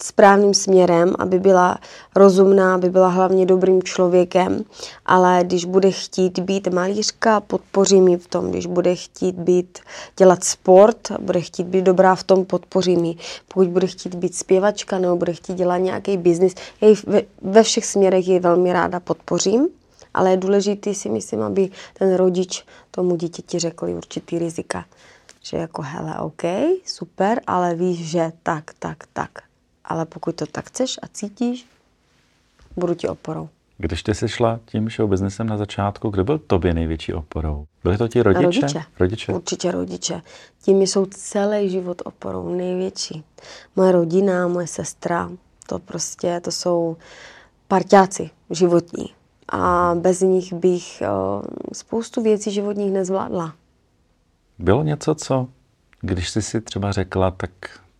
správným 0.00 0.54
směrem, 0.54 1.14
aby 1.18 1.38
byla 1.38 1.78
rozumná, 2.16 2.74
aby 2.74 2.90
byla 2.90 3.08
hlavně 3.08 3.46
dobrým 3.46 3.82
člověkem, 3.82 4.64
ale 5.06 5.40
když 5.44 5.64
bude 5.64 5.90
chtít 5.90 6.38
být 6.38 6.68
malířka, 6.68 7.40
podpořím 7.40 8.08
ji 8.08 8.16
v 8.16 8.28
tom, 8.28 8.50
když 8.50 8.66
bude 8.66 8.94
chtít 8.94 9.34
být, 9.34 9.78
dělat 10.16 10.44
sport, 10.44 11.12
bude 11.20 11.40
chtít 11.40 11.66
být 11.66 11.84
dobrá 11.84 12.14
v 12.14 12.22
tom, 12.22 12.44
podpořím 12.44 13.04
ji. 13.04 13.16
Pokud 13.48 13.68
bude 13.68 13.86
chtít 13.86 14.14
být 14.14 14.34
zpěvačka 14.34 14.98
nebo 14.98 15.16
bude 15.16 15.32
chtít 15.32 15.54
dělat 15.54 15.78
nějaký 15.78 16.16
biznis, 16.16 16.54
ve, 17.06 17.22
ve 17.42 17.62
všech 17.62 17.86
směrech 17.86 18.28
ji 18.28 18.40
velmi 18.40 18.72
ráda 18.72 19.00
podpořím, 19.00 19.68
ale 20.14 20.30
je 20.30 20.36
důležité 20.36 20.94
si 20.94 21.08
myslím, 21.08 21.42
aby 21.42 21.70
ten 21.98 22.14
rodič 22.14 22.64
tomu 22.90 23.16
dítěti 23.16 23.58
řekl 23.58 23.88
určitý 23.88 24.38
rizika. 24.38 24.84
Že 25.42 25.56
jako 25.56 25.82
hele, 25.82 26.18
OK, 26.18 26.42
super, 26.86 27.40
ale 27.46 27.74
víš, 27.74 28.10
že 28.10 28.32
tak, 28.42 28.70
tak, 28.78 29.04
tak. 29.12 29.53
Ale 29.84 30.06
pokud 30.06 30.34
to 30.34 30.46
tak 30.46 30.66
chceš 30.66 30.98
a 31.02 31.08
cítíš, 31.08 31.66
budu 32.76 32.94
ti 32.94 33.08
oporou. 33.08 33.48
Když 33.78 34.02
ty 34.02 34.14
jsi 34.14 34.28
šla 34.28 34.60
tím 34.64 34.90
show 34.90 35.08
businessem 35.08 35.46
na 35.46 35.56
začátku, 35.56 36.10
kdo 36.10 36.24
byl 36.24 36.38
tobě 36.38 36.74
největší 36.74 37.12
oporou? 37.12 37.66
Byli 37.84 37.98
to 37.98 38.08
ti 38.08 38.22
rodiče? 38.22 38.60
Rodiče. 38.60 38.84
rodiče? 38.98 39.32
Určitě 39.32 39.70
rodiče. 39.70 40.22
Ti 40.62 40.74
mi 40.74 40.86
jsou 40.86 41.06
celý 41.06 41.70
život 41.70 42.02
oporou, 42.04 42.56
největší. 42.56 43.24
Moje 43.76 43.92
rodina, 43.92 44.48
moje 44.48 44.66
sestra, 44.66 45.30
to 45.66 45.78
prostě, 45.78 46.40
to 46.40 46.50
jsou 46.50 46.96
parťáci 47.68 48.30
životní. 48.50 49.14
A 49.48 49.94
bez 50.00 50.20
nich 50.20 50.52
bych 50.52 51.02
o, 51.10 51.42
spoustu 51.72 52.22
věcí 52.22 52.50
životních 52.50 52.92
nezvládla. 52.92 53.54
Bylo 54.58 54.82
něco, 54.82 55.14
co, 55.14 55.48
když 56.00 56.30
jsi 56.30 56.42
si 56.42 56.60
třeba 56.60 56.92
řekla, 56.92 57.30
tak, 57.30 57.50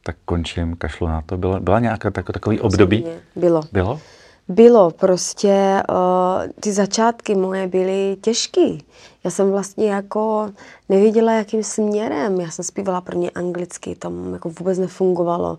tak 0.07 0.17
končím, 0.25 0.77
kašlu 0.77 1.07
na 1.09 1.23
to, 1.23 1.37
bylo, 1.37 1.61
byla 1.61 1.81
nějaká 1.81 2.11
tako, 2.11 2.33
takový 2.33 2.61
období? 2.61 3.07
Bylo. 3.37 3.63
Bylo? 3.73 4.01
Bylo 4.49 4.91
prostě, 4.91 5.83
uh, 5.91 6.53
ty 6.61 6.73
začátky 6.73 7.35
moje 7.35 7.69
byly 7.69 8.17
těžký. 8.21 8.85
Já 9.25 9.31
jsem 9.31 9.51
vlastně 9.51 9.91
jako 9.91 10.51
nevěděla, 10.89 11.33
jakým 11.33 11.63
směrem. 11.63 12.41
Já 12.41 12.51
jsem 12.51 12.65
zpívala 12.65 13.01
prvně 13.01 13.31
anglicky, 13.31 13.95
tam 13.95 14.33
jako 14.33 14.49
vůbec 14.49 14.79
nefungovalo. 14.79 15.59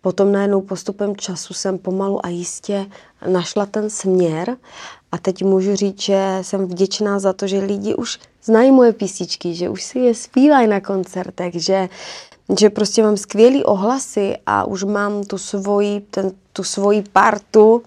Potom 0.00 0.32
najednou 0.32 0.60
postupem 0.60 1.16
času 1.16 1.54
jsem 1.54 1.78
pomalu 1.78 2.26
a 2.26 2.28
jistě 2.28 2.86
našla 3.26 3.66
ten 3.66 3.90
směr 3.90 4.56
a 5.12 5.18
teď 5.18 5.44
můžu 5.44 5.76
říct, 5.76 6.02
že 6.02 6.38
jsem 6.42 6.66
vděčná 6.66 7.18
za 7.18 7.32
to, 7.32 7.46
že 7.46 7.58
lidi 7.58 7.94
už 7.94 8.18
znají 8.42 8.70
moje 8.70 8.92
písničky, 8.92 9.54
že 9.54 9.68
už 9.68 9.82
si 9.82 9.98
je 9.98 10.14
zpívají 10.14 10.68
na 10.68 10.80
koncertech, 10.80 11.54
že, 11.54 11.88
že 12.58 12.70
prostě 12.70 13.02
mám 13.02 13.16
skvělý 13.16 13.64
ohlasy 13.64 14.36
a 14.46 14.64
už 14.64 14.84
mám 14.84 15.24
tu 15.24 15.38
svoji, 15.38 16.00
ten, 16.00 16.32
tu 16.52 16.64
svoji 16.64 17.04
partu 17.12 17.82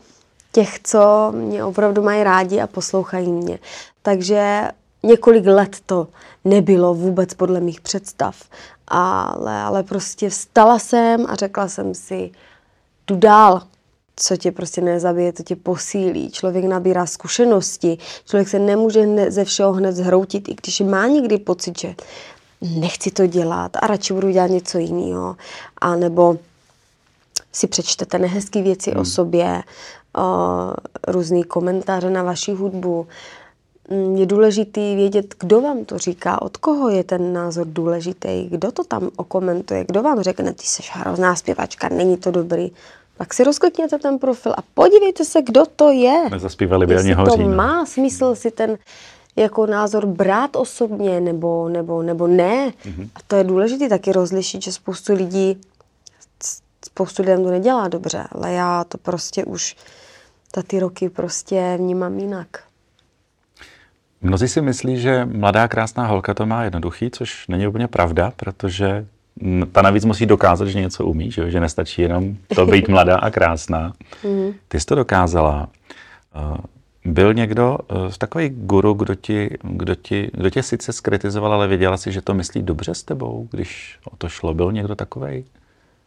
těch, 0.51 0.79
co 0.83 1.31
mě 1.35 1.63
opravdu 1.63 2.01
mají 2.01 2.23
rádi 2.23 2.61
a 2.61 2.67
poslouchají 2.67 3.31
mě. 3.31 3.59
Takže 4.01 4.67
několik 5.03 5.45
let 5.45 5.77
to 5.85 6.07
nebylo 6.45 6.93
vůbec 6.93 7.33
podle 7.33 7.59
mých 7.59 7.81
představ, 7.81 8.35
ale, 8.87 9.61
ale 9.61 9.83
prostě 9.83 10.29
vstala 10.29 10.79
jsem 10.79 11.25
a 11.29 11.35
řekla 11.35 11.67
jsem 11.67 11.95
si, 11.95 12.31
jdu 13.07 13.15
dál, 13.15 13.61
co 14.15 14.37
tě 14.37 14.51
prostě 14.51 14.81
nezabije, 14.81 15.33
to 15.33 15.43
tě 15.43 15.55
posílí. 15.55 16.31
Člověk 16.31 16.65
nabírá 16.65 17.05
zkušenosti, 17.05 17.97
člověk 18.25 18.47
se 18.49 18.59
nemůže 18.59 19.01
hned, 19.01 19.31
ze 19.31 19.45
všeho 19.45 19.73
hned 19.73 19.91
zhroutit, 19.91 20.49
i 20.49 20.55
když 20.61 20.79
má 20.79 21.07
někdy 21.07 21.37
pocit, 21.37 21.79
že 21.79 21.95
nechci 22.61 23.11
to 23.11 23.27
dělat 23.27 23.71
a 23.81 23.87
radši 23.87 24.13
budu 24.13 24.29
dělat 24.29 24.47
něco 24.51 24.77
jiného. 24.77 25.35
A 25.81 25.95
nebo 25.95 26.37
si 27.51 27.67
přečtete 27.67 28.19
nehezké 28.19 28.61
věci 28.61 28.91
hmm. 28.91 28.99
o 28.99 29.05
sobě, 29.05 29.63
uh, 30.17 30.23
různý 31.07 31.43
komentáře 31.43 32.09
na 32.09 32.23
vaši 32.23 32.51
hudbu. 32.53 33.07
Mm, 33.89 34.17
Je 34.17 34.25
důležitý 34.25 34.95
vědět, 34.95 35.35
kdo 35.39 35.61
vám 35.61 35.85
to 35.85 35.97
říká, 35.97 36.41
od 36.41 36.57
koho 36.57 36.89
je 36.89 37.03
ten 37.03 37.33
názor 37.33 37.67
důležitý, 37.67 38.47
kdo 38.49 38.71
to 38.71 38.83
tam 38.83 39.09
okomentuje, 39.15 39.85
kdo 39.87 40.03
vám 40.03 40.21
řekne, 40.21 40.53
ty 40.53 40.63
jsi 40.63 40.83
hrozná 40.91 41.35
zpěvačka, 41.35 41.89
není 41.89 42.17
to 42.17 42.31
dobrý. 42.31 42.71
Pak 43.17 43.33
si 43.33 43.43
rozklikněte 43.43 43.97
ten 43.99 44.19
profil 44.19 44.51
a 44.57 44.61
podívejte 44.73 45.25
se, 45.25 45.41
kdo 45.41 45.63
to 45.75 45.91
je. 45.91 46.29
Nezaspívali 46.31 46.87
by 46.87 46.97
ani 46.97 47.09
Jestli 47.09 47.25
to 47.25 47.31
hoří. 47.31 47.43
no. 47.43 47.55
má 47.55 47.85
smysl 47.85 48.35
si 48.35 48.51
ten 48.51 48.77
jako 49.35 49.65
názor 49.65 50.05
brát 50.05 50.55
osobně 50.55 51.21
nebo, 51.21 51.69
nebo, 51.69 52.03
nebo 52.03 52.27
ne. 52.27 52.69
Mm-hmm. 52.69 53.09
A 53.15 53.19
to 53.27 53.35
je 53.35 53.43
důležité 53.43 53.89
taky 53.89 54.11
rozlišit, 54.11 54.63
že 54.63 54.71
spoustu 54.71 55.13
lidí, 55.13 55.57
spoustu 56.85 57.21
lidem 57.21 57.43
to 57.43 57.51
nedělá 57.51 57.87
dobře, 57.87 58.23
ale 58.31 58.53
já 58.53 58.83
to 58.83 58.97
prostě 58.97 59.45
už 59.45 59.75
za 60.55 60.63
ty 60.63 60.79
roky 60.79 61.09
prostě 61.09 61.75
vnímám 61.77 62.19
jinak. 62.19 62.47
Mnozí 64.21 64.47
si 64.47 64.61
myslí, 64.61 64.99
že 64.99 65.25
mladá 65.25 65.67
krásná 65.67 66.07
holka 66.07 66.33
to 66.33 66.45
má 66.45 66.63
jednoduchý, 66.63 67.11
což 67.11 67.47
není 67.47 67.67
úplně 67.67 67.87
pravda, 67.87 68.33
protože 68.35 69.05
ta 69.71 69.81
navíc 69.81 70.05
musí 70.05 70.25
dokázat, 70.25 70.67
že 70.67 70.81
něco 70.81 71.05
umí, 71.05 71.31
že, 71.31 71.51
že 71.51 71.59
nestačí 71.59 72.01
jenom 72.01 72.37
to 72.55 72.65
být 72.65 72.87
mladá 72.89 73.17
a 73.17 73.29
krásná. 73.29 73.93
Ty 74.67 74.79
jsi 74.79 74.85
to 74.85 74.95
dokázala. 74.95 75.69
Byl 77.05 77.33
někdo 77.33 77.77
eh, 77.91 77.95
takový 78.17 78.49
guru, 78.49 78.93
kdo, 78.93 79.15
ti, 79.15 79.57
kdo, 79.63 79.95
ti, 79.95 80.31
kdo 80.33 80.49
tě 80.49 80.63
sice 80.63 80.93
skritizoval, 80.93 81.53
ale 81.53 81.67
věděla 81.67 81.97
si, 81.97 82.11
že 82.11 82.21
to 82.21 82.33
myslí 82.33 82.61
dobře 82.61 82.95
s 82.95 83.03
tebou, 83.03 83.47
když 83.51 83.99
o 84.11 84.15
to 84.15 84.29
šlo? 84.29 84.53
Byl 84.53 84.71
někdo 84.71 84.95
takový? 84.95 85.45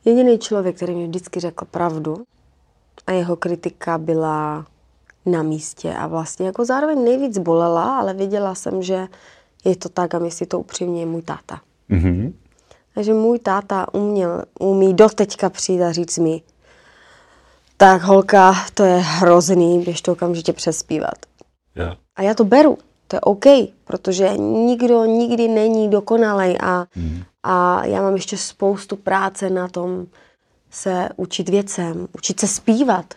Jediný 0.05 0.39
člověk, 0.39 0.77
který 0.77 0.95
mi 0.95 1.07
vždycky 1.07 1.41
řekl 1.41 1.65
pravdu 1.65 2.17
a 3.07 3.13
jeho 3.13 3.37
kritika 3.37 3.99
byla 3.99 4.67
na 5.27 5.43
místě 5.43 5.95
a 5.95 6.07
vlastně 6.07 6.47
jako 6.47 6.65
zároveň 6.65 7.05
nejvíc 7.05 7.39
bolela, 7.39 7.99
ale 7.99 8.15
věděla 8.15 8.55
jsem, 8.55 8.83
že 8.83 9.09
je 9.65 9.77
to 9.77 9.89
tak 9.89 10.15
a 10.15 10.19
myslí 10.19 10.47
to 10.47 10.61
upřímně 10.61 11.01
je 11.01 11.07
můj 11.07 11.23
táta. 11.23 11.61
Mhm. 11.89 12.35
Takže 12.95 13.15
můj 13.15 13.39
táta 13.39 13.95
uměl, 13.95 14.43
umí 14.61 14.95
doteďka 14.95 15.51
přijít 15.51 15.83
a 15.83 15.93
říct 15.93 16.19
mi, 16.19 16.43
tak 17.85 18.03
holka, 18.03 18.55
to 18.75 18.85
je 18.85 18.97
hrozný, 18.99 19.81
běž 19.81 20.03
to 20.03 20.13
okamžitě 20.13 20.53
přespívat. 20.53 21.15
Jo. 21.77 21.97
A 22.17 22.23
já 22.23 22.35
to 22.35 22.45
beru, 22.45 22.79
to 23.09 23.17
je 23.17 23.21
OK, 23.21 23.45
protože 23.85 24.37
nikdo 24.39 25.05
nikdy 25.05 25.49
není 25.49 25.91
dokonalej 25.91 26.59
a, 26.63 26.87
Mhm. 26.97 27.23
a 27.43 27.85
já 27.85 28.03
mám 28.03 28.15
ještě 28.15 28.37
spoustu 28.37 28.97
práce 28.97 29.51
na 29.51 29.69
tom 29.69 30.07
se 30.71 31.09
učit 31.17 31.49
věcem, 31.49 32.09
učit 32.13 32.41
se 32.41 32.49
zpívat. 32.49 33.15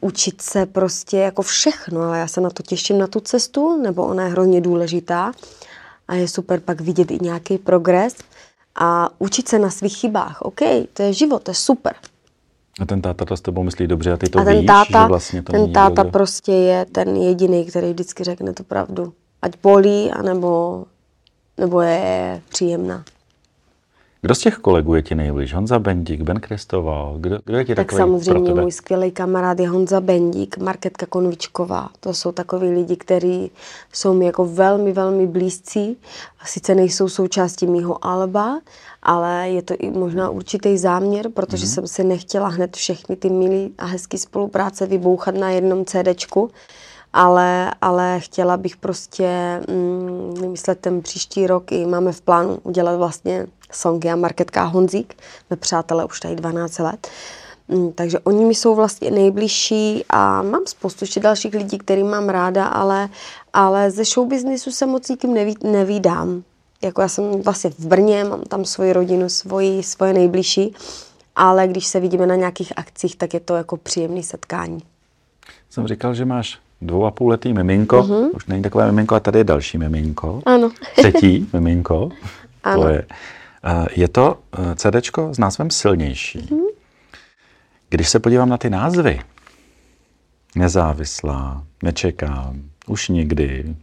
učit 0.00 0.40
se 0.42 0.66
prostě 0.66 1.18
jako 1.18 1.42
všechno, 1.42 2.00
ale 2.00 2.18
já 2.18 2.28
se 2.28 2.40
na 2.40 2.50
to 2.50 2.62
těším 2.62 2.98
na 2.98 3.06
tu 3.06 3.20
cestu, 3.20 3.82
nebo 3.82 4.06
ona 4.06 4.24
je 4.24 4.30
hrozně 4.30 4.60
důležitá 4.60 5.32
a 6.08 6.14
je 6.14 6.28
super 6.28 6.60
pak 6.60 6.80
vidět 6.80 7.10
i 7.10 7.18
nějaký 7.22 7.58
progres 7.58 8.14
a 8.74 9.08
učit 9.18 9.48
se 9.48 9.58
na 9.58 9.70
svých 9.70 9.96
chybách. 9.96 10.42
OK, 10.42 10.60
to 10.92 11.02
je 11.02 11.12
život, 11.12 11.42
to 11.42 11.50
je 11.50 11.54
super. 11.54 11.94
A 12.78 12.86
ten 12.86 13.02
táta 13.02 13.24
to 13.24 13.36
s 13.36 13.40
tebou 13.40 13.62
myslí 13.62 13.86
dobře 13.86 14.12
a 14.12 14.16
ty 14.16 14.28
to 14.28 14.38
a 14.38 14.44
ten 14.44 14.58
víš, 14.58 14.66
táta, 14.66 15.02
že 15.02 15.08
vlastně 15.08 15.42
to 15.42 15.52
ten 15.52 15.60
není 15.60 15.72
táta 15.72 16.02
nikdo, 16.02 16.12
prostě 16.12 16.52
je 16.52 16.86
ten 16.86 17.16
jediný, 17.16 17.64
který 17.64 17.90
vždycky 17.90 18.24
řekne 18.24 18.52
tu 18.52 18.64
pravdu. 18.64 19.12
Ať 19.42 19.52
bolí, 19.62 20.10
anebo, 20.10 20.84
nebo 21.58 21.80
je 21.80 22.40
příjemná. 22.48 23.04
Kdo 24.20 24.34
z 24.34 24.38
těch 24.38 24.56
kolegů 24.56 24.94
je 24.94 25.02
ti 25.02 25.14
nejblíž? 25.14 25.54
Honza 25.54 25.78
Bendík, 25.78 26.20
Ben 26.22 26.40
Kristoval? 26.40 27.16
Kdo, 27.20 27.38
kdo 27.44 27.58
je 27.58 27.64
ti 27.64 27.74
Tak 27.74 27.86
takový 27.86 27.98
pro 27.98 28.06
samozřejmě 28.06 28.50
tebe? 28.50 28.62
můj 28.62 28.72
skvělý 28.72 29.10
kamarád 29.10 29.60
je 29.60 29.68
Honza 29.68 30.00
Bendík, 30.00 30.58
Marketka 30.58 31.06
Konvičková. 31.06 31.88
To 32.00 32.14
jsou 32.14 32.32
takový 32.32 32.68
lidi, 32.70 32.96
kteří 32.96 33.50
jsou 33.92 34.14
mi 34.14 34.26
jako 34.26 34.44
velmi, 34.46 34.92
velmi 34.92 35.26
blízcí. 35.26 35.96
Sice 36.44 36.74
nejsou 36.74 37.08
součástí 37.08 37.66
mýho 37.66 38.04
alba, 38.06 38.60
ale 39.02 39.48
je 39.50 39.62
to 39.62 39.74
i 39.78 39.90
možná 39.90 40.30
určitý 40.30 40.78
záměr, 40.78 41.28
protože 41.34 41.66
Mhm. 41.66 41.72
jsem 41.74 41.86
si 41.86 42.04
nechtěla 42.04 42.48
hned 42.48 42.76
všechny 42.76 43.16
ty 43.16 43.30
milé 43.30 43.68
a 43.78 43.84
hezké 43.86 44.18
spolupráce 44.18 44.86
vybouchat 44.86 45.34
na 45.34 45.50
jednom 45.50 45.84
CDčku. 45.84 46.50
Ale, 47.12 47.74
ale 47.80 48.20
chtěla 48.20 48.56
bych 48.56 48.76
prostě 48.76 49.60
mm, 49.68 50.34
vymyslet 50.40 50.78
ten 50.80 51.02
příští 51.02 51.46
rok 51.46 51.72
i 51.72 51.86
máme 51.86 52.12
v 52.12 52.20
plánu 52.20 52.58
udělat 52.62 52.96
vlastně 52.96 53.46
songy 53.72 54.10
a 54.10 54.16
Marketka 54.16 54.62
a 54.62 54.64
Honzík. 54.64 55.14
Jsme 55.46 55.56
přátelé 55.56 56.04
už 56.04 56.20
tady 56.20 56.36
12 56.36 56.78
let. 56.78 57.08
Mm, 57.68 57.92
Takže 57.92 58.18
oni 58.18 58.44
mi 58.44 58.54
jsou 58.54 58.74
vlastně 58.74 59.10
nejbližší 59.10 60.04
a 60.10 60.42
mám 60.42 60.62
spoustu 60.66 61.04
ještě 61.04 61.20
dalších 61.20 61.54
lidí, 61.54 61.78
který 61.78 62.02
mám 62.02 62.28
ráda, 62.28 62.66
ale, 62.66 63.08
ale 63.52 63.90
ze 63.90 64.04
showbiznisu 64.04 64.70
se 64.70 64.86
moc 64.86 65.08
nikým 65.08 65.34
neví, 65.34 65.56
nevídám. 65.62 66.42
Jako 66.82 67.00
já 67.00 67.08
jsem 67.08 67.42
vlastně 67.42 67.70
v 67.70 67.86
Brně, 67.86 68.24
mám 68.24 68.42
tam 68.42 68.64
svoji 68.64 68.92
rodinu, 68.92 69.28
svoji, 69.28 69.82
svoje 69.82 70.12
nejbližší, 70.12 70.74
ale 71.36 71.68
když 71.68 71.86
se 71.86 72.00
vidíme 72.00 72.26
na 72.26 72.34
nějakých 72.34 72.72
akcích, 72.76 73.16
tak 73.16 73.34
je 73.34 73.40
to 73.40 73.56
jako 73.56 73.76
příjemné 73.76 74.22
setkání. 74.22 74.82
Jsem 75.70 75.86
říkal, 75.86 76.14
že 76.14 76.24
máš 76.24 76.58
dvou 76.82 77.04
a 77.04 77.10
půl 77.10 77.30
letý 77.30 77.52
miminko. 77.52 78.02
Mhm. 78.02 78.28
Už 78.34 78.46
není 78.46 78.62
takové 78.62 78.86
miminko, 78.86 79.14
a 79.14 79.20
tady 79.20 79.38
je 79.38 79.44
další 79.44 79.78
miminko. 79.78 80.42
Ano. 80.46 80.70
Třetí 80.96 81.48
miminko. 81.52 82.10
Ano. 82.64 82.82
To 82.82 82.88
je. 82.88 83.06
Je 83.96 84.08
to 84.08 84.38
eh, 84.58 84.74
CDčko 84.74 85.34
s 85.34 85.38
názvem 85.38 85.70
Silnější. 85.70 86.50
Když 87.88 88.08
se 88.08 88.18
podívám 88.20 88.48
na 88.48 88.56
ty 88.58 88.70
názvy, 88.70 89.20
nezávislá, 90.56 91.62
nečekám, 91.82 92.62
už 92.86 93.08
nikdy, 93.08 93.76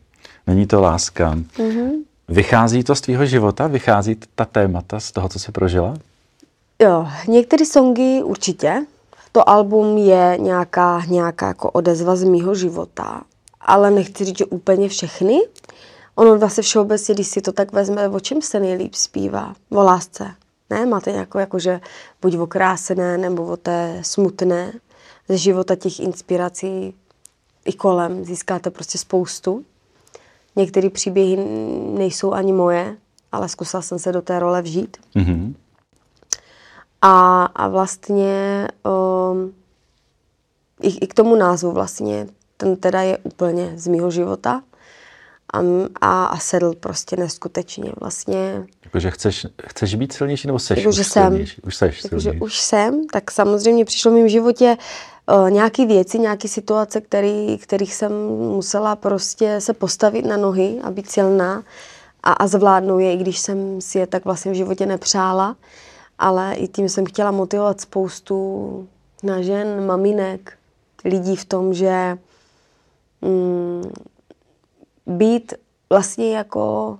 není 0.47 0.67
to 0.67 0.81
láska, 0.81 1.35
Mhm. 1.59 1.91
vychází 2.27 2.83
to 2.83 2.95
z 2.95 3.01
tvýho 3.01 3.25
života? 3.25 3.67
Vychází 3.67 4.17
ta 4.35 4.45
témata 4.45 4.99
z 4.99 5.11
toho, 5.11 5.29
co 5.29 5.39
jsi 5.39 5.51
prožila? 5.51 5.93
Jo, 6.81 7.07
některé 7.27 7.65
songy 7.65 8.21
určitě. 8.23 8.85
To 9.31 9.49
album 9.49 9.97
je 9.97 10.37
nějaká, 10.39 11.01
nějaká 11.07 11.47
jako 11.47 11.71
odezva 11.71 12.15
z 12.15 12.23
mýho 12.23 12.55
života, 12.55 13.21
ale 13.61 13.91
nechci 13.91 14.25
říct, 14.25 14.37
že 14.37 14.45
úplně 14.45 14.89
všechny. 14.89 15.39
Ono 16.15 16.37
vlastně 16.37 16.63
všeobecně, 16.63 17.13
když 17.15 17.27
si 17.27 17.41
to 17.41 17.51
tak 17.51 17.71
vezme, 17.71 18.09
o 18.09 18.19
čem 18.19 18.41
se 18.41 18.59
nejlíp 18.59 18.93
zpívá? 18.95 19.55
O 19.69 19.83
lásce. 19.83 20.31
Ne, 20.69 20.85
máte 20.85 21.11
nějakou, 21.11 21.39
jakože 21.39 21.81
buď 22.21 22.37
o 22.37 22.47
krásné, 22.47 23.17
nebo 23.17 23.45
o 23.45 23.57
té 23.57 23.99
smutné. 24.01 24.73
Ze 25.29 25.37
života 25.37 25.75
těch 25.75 25.99
inspirací 25.99 26.93
i 27.65 27.73
kolem 27.73 28.25
získáte 28.25 28.69
prostě 28.69 28.97
spoustu. 28.97 29.65
Některé 30.55 30.89
příběhy 30.89 31.37
nejsou 31.97 32.31
ani 32.31 32.53
moje, 32.53 32.97
ale 33.31 33.49
zkusila 33.49 33.81
jsem 33.81 33.99
se 33.99 34.11
do 34.11 34.21
té 34.21 34.39
role 34.39 34.61
vžít. 34.61 34.97
Mhm. 35.15 35.55
A, 37.01 37.43
a 37.43 37.67
vlastně 37.67 38.67
um, 39.31 39.53
i, 40.81 40.97
i 40.97 41.07
k 41.07 41.13
tomu 41.13 41.35
názvu 41.35 41.71
vlastně, 41.71 42.27
ten 42.57 42.75
teda 42.75 43.01
je 43.01 43.17
úplně 43.17 43.73
z 43.75 43.87
mýho 43.87 44.11
života 44.11 44.61
a, 45.55 45.61
a, 46.01 46.25
a 46.25 46.37
sedl 46.39 46.73
prostě 46.79 47.15
neskutečně 47.15 47.91
vlastně. 47.99 48.63
Jakože 48.85 49.11
chceš, 49.11 49.47
chceš 49.67 49.95
být 49.95 50.13
silnější, 50.13 50.47
nebo 50.47 50.59
seš 50.59 50.77
Jakože 50.77 51.01
už 51.01 51.07
jsem. 51.07 51.23
silnější? 51.23 51.61
Už 51.61 51.75
seš 51.75 52.03
Jakože 52.03 52.21
silnější. 52.21 52.41
už 52.41 52.59
jsem, 52.59 53.07
tak 53.07 53.31
samozřejmě 53.31 53.85
přišlo 53.85 54.11
v 54.11 54.13
mém 54.13 54.29
životě 54.29 54.77
uh, 55.31 55.49
nějaké 55.49 55.85
věci, 55.85 56.19
nějaké 56.19 56.47
situace, 56.47 57.01
který, 57.01 57.57
kterých 57.57 57.95
jsem 57.95 58.11
musela 58.37 58.95
prostě 58.95 59.61
se 59.61 59.73
postavit 59.73 60.25
na 60.25 60.37
nohy 60.37 60.79
a 60.83 60.91
být 60.91 61.11
silná 61.11 61.63
a, 62.23 62.31
a 62.33 62.47
zvládnout 62.47 62.99
je, 62.99 63.13
i 63.13 63.17
když 63.17 63.39
jsem 63.39 63.81
si 63.81 63.99
je 63.99 64.07
tak 64.07 64.25
vlastně 64.25 64.51
v 64.51 64.55
životě 64.55 64.85
nepřála. 64.85 65.55
Ale 66.19 66.53
i 66.53 66.67
tím 66.67 66.89
jsem 66.89 67.05
chtěla 67.05 67.31
motivovat 67.31 67.81
spoustu 67.81 68.87
na 69.23 69.41
žen, 69.41 69.85
maminek, 69.85 70.53
lidí 71.05 71.35
v 71.35 71.45
tom, 71.45 71.73
že 71.73 72.17
mm, 73.21 73.91
být 75.05 75.53
vlastně 75.89 76.37
jako 76.37 76.97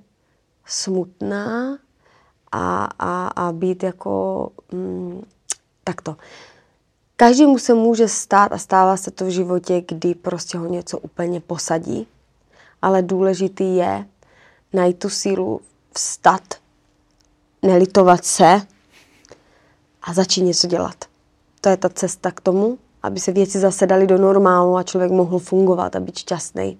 smutná 0.65 1.77
a, 2.51 2.85
a, 2.99 3.27
a 3.27 3.51
být 3.51 3.83
jako 3.83 4.49
mm, 4.71 5.23
takto. 5.83 6.15
Každému 7.15 7.59
se 7.59 7.73
může 7.73 8.07
stát 8.07 8.51
a 8.51 8.57
stává 8.57 8.97
se 8.97 9.11
to 9.11 9.25
v 9.25 9.29
životě, 9.29 9.83
kdy 9.87 10.15
prostě 10.15 10.57
ho 10.57 10.65
něco 10.65 10.99
úplně 10.99 11.39
posadí, 11.39 12.07
ale 12.81 13.01
důležitý 13.01 13.75
je 13.75 14.05
najít 14.73 14.99
tu 14.99 15.09
sílu 15.09 15.61
vstat, 15.97 16.41
nelitovat 17.61 18.25
se 18.25 18.61
a 20.01 20.13
začít 20.13 20.41
něco 20.41 20.67
dělat. 20.67 21.05
To 21.61 21.69
je 21.69 21.77
ta 21.77 21.89
cesta 21.89 22.31
k 22.31 22.41
tomu, 22.41 22.77
aby 23.03 23.19
se 23.19 23.31
věci 23.31 23.59
zase 23.59 23.87
daly 23.87 24.07
do 24.07 24.17
normálu 24.17 24.77
a 24.77 24.83
člověk 24.83 25.11
mohl 25.11 25.39
fungovat 25.39 25.95
a 25.95 25.99
být 25.99 26.17
šťastný. 26.17 26.77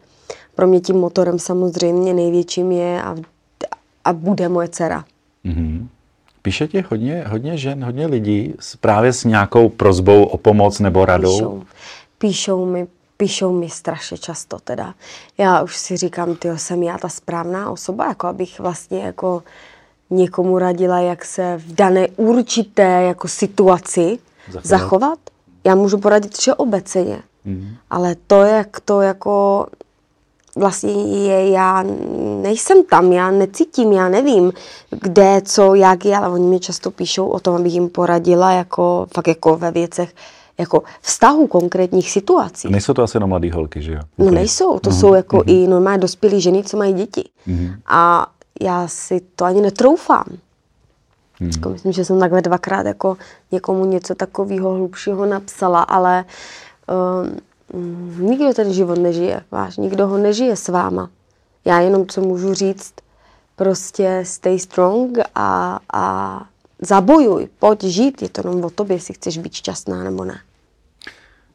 Pro 0.56 0.68
mě 0.68 0.80
tím 0.80 0.96
motorem 0.96 1.40
samozřejmě 1.40 2.14
největším 2.14 2.72
je 2.72 3.02
a, 3.04 3.16
a 4.06 4.14
bude 4.14 4.50
moje 4.50 4.68
dcera. 4.68 5.06
Mhm. 5.44 5.90
Píše 6.42 6.68
ti 6.68 6.86
hodně, 6.90 7.24
hodně 7.28 7.58
žen, 7.58 7.86
hodně 7.86 8.08
lidí 8.08 8.54
s, 8.60 8.76
právě 8.76 9.14
s 9.14 9.24
nějakou 9.24 9.70
prozbou 9.70 10.24
o 10.24 10.38
pomoc 10.38 10.80
nebo 10.80 11.06
radou? 11.06 11.32
Píšou, 11.38 11.64
píšou 12.18 12.66
mi, 12.66 12.88
píšou 13.18 13.60
mi 13.60 13.70
strašně 13.70 14.18
často 14.18 14.58
teda. 14.64 14.94
Já 15.38 15.62
už 15.64 15.78
si 15.78 15.98
říkám, 15.98 16.36
ty 16.36 16.50
jsem 16.56 16.84
já 16.84 16.98
ta 16.98 17.10
správná 17.10 17.70
osoba, 17.72 18.06
jako 18.08 18.28
abych 18.28 18.60
vlastně 18.60 19.00
jako 19.00 19.44
někomu 20.10 20.58
radila, 20.60 21.00
jak 21.00 21.26
se 21.26 21.58
v 21.58 21.76
dané 21.76 22.08
určité 22.08 22.84
jako 23.04 23.28
situaci 23.28 24.20
Zachovat. 24.48 24.66
zachovat. 24.66 25.20
Já 25.64 25.76
můžu 25.76 25.98
poradit 25.98 26.38
všeobecně, 26.38 27.20
Mhm. 27.46 27.76
ale 27.90 28.16
to, 28.28 28.42
jak 28.44 28.80
to 28.80 29.02
jako 29.02 29.68
vlastně 30.56 30.92
je, 31.28 31.50
já 31.50 31.84
nejsem 32.42 32.84
tam, 32.84 33.12
já 33.12 33.32
necítím, 33.32 33.92
já 33.92 34.10
nevím, 34.10 34.54
kde, 34.90 35.42
co, 35.46 35.76
jak 35.76 36.06
je, 36.06 36.18
ale 36.18 36.30
oni 36.30 36.48
mi 36.48 36.60
často 36.60 36.92
píšou 36.92 37.28
o 37.28 37.40
tom, 37.40 37.56
abych 37.56 37.74
jim 37.74 37.90
poradila 37.90 38.52
jako, 38.52 39.08
fakt 39.14 39.28
jako 39.28 39.58
ve 39.58 39.72
věcech, 39.72 40.14
jako 40.58 40.84
vztahu 41.02 41.48
konkrétních 41.48 42.12
situací. 42.12 42.72
Nejsou 42.72 42.94
to 42.94 43.04
asi 43.04 43.18
jenom 43.18 43.30
mladý 43.30 43.52
holky, 43.52 43.82
že 43.82 43.94
jo? 43.94 44.00
No 44.18 44.32
nejsou, 44.32 44.80
to 44.80 44.92
jsou 44.92 45.14
jako 45.14 45.44
i 45.46 45.68
normálně 45.68 46.00
dospělí 46.00 46.42
ženy, 46.42 46.64
co 46.64 46.78
mají 46.78 46.94
děti. 46.94 47.30
Mhm. 47.46 47.76
A 47.88 48.28
já 48.62 48.88
si 48.88 49.22
to 49.36 49.46
ani 49.46 49.62
netroufám. 49.62 50.26
Jako 51.40 51.70
myslím, 51.70 51.92
že 51.92 52.06
jsem 52.06 52.20
takhle 52.20 52.42
dvakrát 52.42 52.86
jako 52.86 53.18
někomu 53.52 53.86
něco 53.86 54.16
takového 54.16 54.74
hlubšího 54.74 55.26
napsala, 55.26 55.82
ale 55.82 56.26
um, 57.22 57.38
nikdo 58.20 58.54
ten 58.54 58.74
život 58.74 59.00
nežije, 59.00 59.42
váš, 59.52 59.78
nikdo 59.78 60.08
ho 60.08 60.18
nežije 60.18 60.56
s 60.56 60.68
váma. 60.68 61.10
Já 61.66 61.80
jenom, 61.80 62.08
co 62.08 62.22
můžu 62.22 62.54
říct, 62.54 62.94
prostě 63.56 64.22
stay 64.26 64.60
strong 64.60 65.18
a, 65.36 65.80
a 65.94 66.46
zabojuj, 66.82 67.48
pojď 67.60 67.84
žít, 67.84 68.22
je 68.22 68.30
to 68.30 68.42
jenom 68.42 68.64
o 68.64 68.70
tobě, 68.70 68.96
jestli 68.96 69.14
chceš 69.14 69.38
být 69.38 69.54
šťastná 69.54 70.04
nebo 70.04 70.26
ne. 70.26 70.40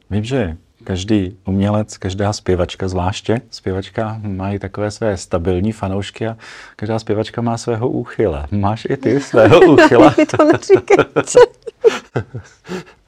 Vím, 0.09 0.23
že 0.23 0.57
každý 0.83 1.37
umělec, 1.45 1.97
každá 1.97 2.33
zpěvačka 2.33 2.87
zvláště, 2.87 3.41
zpěvačka 3.49 4.21
mají 4.23 4.59
takové 4.59 4.91
své 4.91 5.17
stabilní 5.17 5.71
fanoušky 5.71 6.27
a 6.27 6.37
každá 6.75 6.99
zpěvačka 6.99 7.41
má 7.41 7.57
svého 7.57 7.89
úchyla. 7.89 8.47
Máš 8.51 8.87
i 8.89 8.97
ty 8.97 9.21
svého 9.21 9.59
úchyla? 9.59 10.13
To 10.37 10.45
neříkejte. 10.45 11.21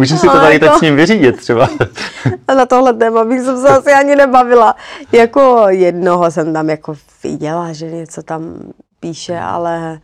Můžeš 0.00 0.20
si 0.20 0.26
to 0.26 0.34
No, 0.34 0.40
tady 0.40 0.58
teď 0.58 0.66
jako- 0.66 0.78
s 0.78 0.80
ním 0.80 0.96
vyřídit 0.96 1.36
třeba. 1.36 1.68
A 2.48 2.54
na 2.54 2.66
tohle 2.66 2.92
téma 2.94 3.24
bych 3.24 3.40
se 3.40 3.68
asi 3.68 3.92
ani 3.92 4.16
nebavila. 4.16 4.74
Jako 5.12 5.66
jednoho 5.68 6.30
jsem 6.30 6.52
tam 6.52 6.70
jako 6.70 6.94
viděla, 7.24 7.72
že 7.72 7.90
něco 7.90 8.22
tam 8.22 8.72
píše, 9.00 9.38
ale, 9.38 10.00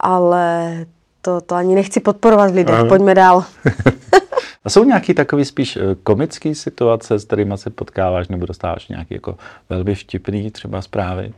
ale 0.00 0.76
to, 1.22 1.40
to 1.40 1.54
ani 1.54 1.74
nechci 1.74 2.00
podporovat 2.00 2.50
v 2.50 2.54
lidech. 2.54 2.74
Aha. 2.74 2.84
Pojďme 2.84 3.14
dál. 3.14 3.44
A 4.64 4.70
jsou 4.70 4.84
nějaký 4.84 5.14
takový 5.14 5.44
spíš 5.44 5.76
eh, 5.76 5.80
komický 6.02 6.54
situace, 6.54 7.18
s 7.18 7.24
kterými 7.24 7.58
se 7.58 7.70
potkáváš, 7.70 8.28
nebo 8.28 8.46
dostáváš 8.46 8.88
nějaký 8.88 9.14
jako 9.14 9.36
velmi 9.70 9.94
vtipný 9.94 10.50
třeba 10.50 10.82
zprávy? 10.82 11.32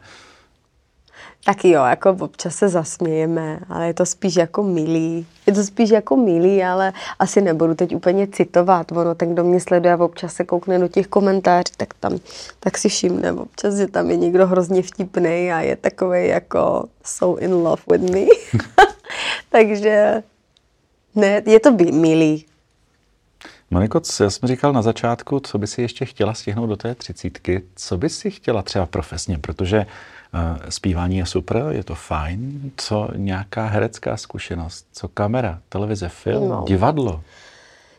Taky 1.44 1.70
jo, 1.70 1.84
jako 1.84 2.16
občas 2.20 2.54
se 2.54 2.68
zasmějeme, 2.68 3.60
ale 3.68 3.86
je 3.86 3.94
to 3.94 4.06
spíš 4.06 4.36
jako 4.36 4.62
milý. 4.62 5.26
Je 5.46 5.52
to 5.52 5.64
spíš 5.64 5.90
jako 5.90 6.16
milý, 6.16 6.64
ale 6.64 6.92
asi 7.18 7.40
nebudu 7.40 7.74
teď 7.74 7.94
úplně 7.94 8.26
citovat. 8.26 8.92
Ono, 8.92 9.14
ten, 9.14 9.32
kdo 9.32 9.44
mě 9.44 9.60
sleduje 9.60 9.94
a 9.94 10.04
občas 10.04 10.34
se 10.34 10.44
koukne 10.44 10.78
do 10.78 10.88
těch 10.88 11.06
komentářů, 11.06 11.72
tak 11.76 11.94
tam, 11.94 12.18
tak 12.60 12.78
si 12.78 12.88
všimne 12.88 13.32
občas, 13.32 13.74
že 13.74 13.86
tam 13.86 14.10
je 14.10 14.16
někdo 14.16 14.46
hrozně 14.46 14.82
vtipný 14.82 15.52
a 15.52 15.60
je 15.60 15.76
takový 15.76 16.28
jako 16.28 16.84
so 17.04 17.44
in 17.44 17.52
love 17.52 17.82
with 17.90 18.10
me. 18.10 18.26
Takže 19.48 20.22
ne, 21.14 21.42
je 21.46 21.60
to 21.60 21.72
by, 21.72 21.92
milý. 21.92 22.44
Moniko, 23.72 24.00
já 24.20 24.30
jsem 24.30 24.48
říkal 24.48 24.72
na 24.72 24.82
začátku, 24.82 25.40
co 25.40 25.58
by 25.58 25.66
si 25.66 25.82
ještě 25.82 26.04
chtěla 26.04 26.34
stihnout 26.34 26.66
do 26.66 26.76
té 26.76 26.94
třicítky, 26.94 27.62
co 27.76 27.98
by 27.98 28.08
si 28.08 28.30
chtěla 28.30 28.62
třeba 28.62 28.86
profesně, 28.86 29.38
protože 29.38 29.86
uh, 30.34 30.40
zpívání 30.68 31.18
je 31.18 31.26
super, 31.26 31.64
je 31.70 31.84
to 31.84 31.94
fajn, 31.94 32.70
co 32.76 33.08
nějaká 33.16 33.66
herecká 33.66 34.16
zkušenost, 34.16 34.86
co 34.92 35.08
kamera, 35.08 35.58
televize, 35.68 36.08
film, 36.08 36.48
no. 36.48 36.64
divadlo. 36.66 37.20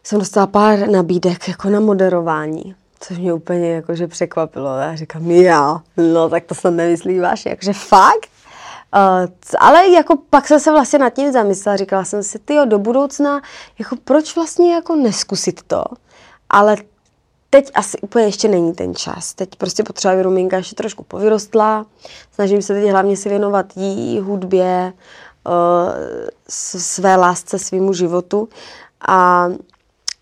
Jsem 0.04 0.20
dostala 0.20 0.48
pár 0.48 0.90
nabídek 0.90 1.48
jako 1.48 1.70
na 1.70 1.80
moderování, 1.80 2.76
což 3.00 3.18
mě 3.18 3.34
úplně 3.34 3.70
jakože 3.70 4.08
překvapilo. 4.08 4.78
Já 4.78 4.96
říkám, 4.96 5.32
já, 5.32 5.82
no 5.98 6.30
tak 6.30 6.44
to 6.44 6.56
jsem 6.56 6.76
nemyslí 6.76 7.20
váš, 7.20 7.46
jakože 7.46 7.74
fakt? 7.74 8.33
Uh, 8.96 9.30
ale 9.60 9.90
jako 9.90 10.16
pak 10.30 10.48
jsem 10.48 10.60
se 10.60 10.72
vlastně 10.72 11.00
nad 11.00 11.10
tím 11.10 11.32
zamyslela, 11.32 11.78
říkala 11.78 12.04
jsem 12.04 12.24
si, 12.24 12.40
ty 12.40 12.58
do 12.66 12.80
budoucna, 12.80 13.42
jako 13.80 13.96
proč 14.04 14.36
vlastně 14.36 14.74
jako 14.74 14.96
neskusit 14.96 15.62
to, 15.68 15.84
ale 16.50 16.78
teď 17.50 17.72
asi 17.76 18.00
úplně 18.02 18.26
ještě 18.26 18.48
není 18.48 18.74
ten 18.74 18.96
čas. 18.96 19.34
Teď 19.34 19.56
prostě 19.56 19.84
potřeba 19.84 20.22
Ruminka 20.22 20.58
ještě 20.58 20.76
trošku 20.76 21.04
povyrostla, 21.04 21.86
snažím 22.32 22.62
se 22.62 22.74
teď 22.74 22.92
hlavně 22.92 23.18
si 23.18 23.30
věnovat 23.30 23.78
jí, 23.78 24.20
hudbě, 24.20 24.94
uh, 25.48 25.94
své 26.50 27.16
lásce, 27.16 27.60
svýmu 27.60 27.94
životu 27.94 28.50
a, 29.08 29.50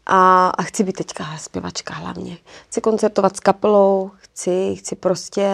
a, 0.06 0.50
a 0.50 0.64
chci 0.64 0.84
být 0.84 0.98
teďka 0.98 1.26
zpěvačka 1.38 1.94
hlavně. 1.94 2.38
Chci 2.68 2.82
koncertovat 2.82 3.38
s 3.38 3.40
kapelou, 3.40 4.12
chci, 4.18 4.76
chci 4.76 4.96
prostě 4.96 5.50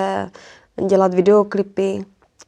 dělat 0.88 1.14
videoklipy, 1.14 2.06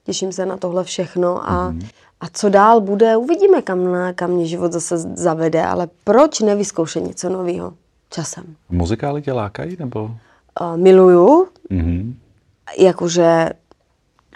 těším 0.09 0.31
se 0.31 0.45
na 0.45 0.57
tohle 0.57 0.83
všechno 0.83 1.49
a, 1.49 1.69
mm. 1.69 1.81
a 2.21 2.25
co 2.33 2.49
dál 2.49 2.81
bude, 2.81 3.17
uvidíme, 3.17 3.61
kam, 3.61 3.79
kam 4.15 4.29
mě 4.29 4.45
život 4.45 4.71
zase 4.71 4.97
zavede, 4.97 5.63
ale 5.63 5.87
proč 6.03 6.39
nevyzkoušet 6.39 7.03
něco 7.03 7.29
nového 7.29 7.73
časem? 8.09 8.43
Muzikály 8.69 9.21
tě 9.21 9.33
lákají, 9.33 9.77
nebo? 9.79 10.03
Uh, 10.61 10.77
miluju, 10.77 11.47
mm. 11.69 12.17
jakože 12.77 13.49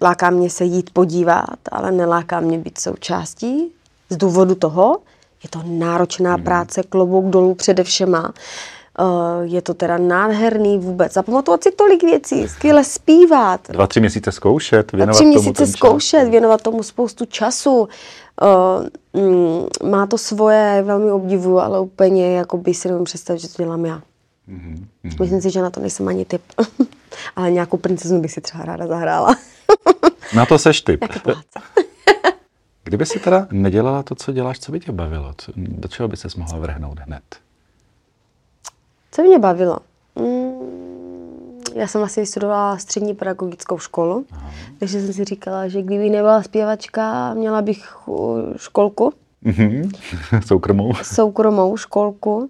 láká 0.01 0.29
mě 0.29 0.49
se 0.49 0.63
jít 0.63 0.89
podívat, 0.93 1.59
ale 1.71 1.91
neláká 1.91 2.39
mě 2.39 2.57
být 2.57 2.77
součástí 2.77 3.71
z 4.09 4.17
důvodu 4.17 4.55
toho, 4.55 5.01
je 5.43 5.49
to 5.49 5.61
náročná 5.65 6.37
mm. 6.37 6.43
práce, 6.43 6.83
klobouk 6.83 7.25
dolů 7.25 7.57
všema. 7.83 8.33
Uh, 8.99 9.41
je 9.43 9.61
to 9.61 9.73
teda 9.73 9.97
nádherný 9.97 10.77
vůbec. 10.77 11.13
Zapamatovat 11.13 11.63
si 11.63 11.71
tolik 11.71 12.03
věcí, 12.03 12.47
skvěle 12.47 12.83
zpívat. 12.83 13.61
Dva, 13.69 13.87
tři 13.87 13.99
měsíce 13.99 14.31
zkoušet, 14.31 14.91
věnovat 14.91 15.13
tři 15.15 15.25
měsíce 15.25 15.63
tomu 15.63 15.71
zkoušet, 15.71 16.19
čas. 16.19 16.29
věnovat 16.29 16.61
tomu 16.61 16.83
spoustu 16.83 17.25
času. 17.25 17.87
Uh, 19.13 19.21
mm, 19.21 19.65
má 19.89 20.07
to 20.07 20.17
svoje, 20.17 20.83
velmi 20.85 21.11
obdivuju, 21.11 21.59
ale 21.59 21.79
úplně 21.79 22.37
jako 22.37 22.57
by 22.57 22.73
si 22.73 22.87
nevím 22.87 23.03
představit, 23.03 23.39
že 23.39 23.47
to 23.47 23.63
dělám 23.63 23.85
já. 23.85 24.01
Mm-hmm. 24.49 24.87
Myslím 25.19 25.41
si, 25.41 25.49
že 25.49 25.61
na 25.61 25.69
to 25.69 25.79
nejsem 25.79 26.07
ani 26.07 26.25
typ. 26.25 26.41
ale 27.35 27.51
nějakou 27.51 27.77
princeznu 27.77 28.21
bych 28.21 28.31
si 28.31 28.41
třeba 28.41 28.65
ráda 28.65 28.87
zahrála. 28.87 29.35
na 30.35 30.45
to 30.45 30.59
seš 30.59 30.81
typ. 30.81 31.05
Kdyby 32.83 33.05
si 33.05 33.19
teda 33.19 33.47
nedělala 33.51 34.03
to, 34.03 34.15
co 34.15 34.31
děláš, 34.31 34.59
co 34.59 34.71
by 34.71 34.79
tě 34.79 34.91
bavilo? 34.91 35.33
Do 35.55 35.87
čeho 35.87 36.07
by 36.09 36.17
ses 36.17 36.35
mohla 36.35 36.59
vrhnout 36.59 36.99
hned? 36.99 37.23
Co 39.15 39.21
mě 39.23 39.39
bavilo? 39.39 39.77
Mm, 40.15 40.53
já 41.75 41.87
jsem 41.87 42.01
vlastně 42.01 42.23
vystudovala 42.23 42.77
střední 42.77 43.15
pedagogickou 43.15 43.79
školu, 43.79 44.25
Aha. 44.31 44.51
takže 44.79 45.01
jsem 45.01 45.13
si 45.13 45.23
říkala, 45.23 45.67
že 45.67 45.81
kdyby 45.81 46.09
nebyla 46.09 46.43
zpěvačka, 46.43 47.33
měla 47.33 47.61
bych 47.61 47.97
školku. 48.57 49.13
Mm-hmm. 49.45 49.91
Soukromou. 50.45 50.93
Soukromou 51.03 51.77
školku. 51.77 52.49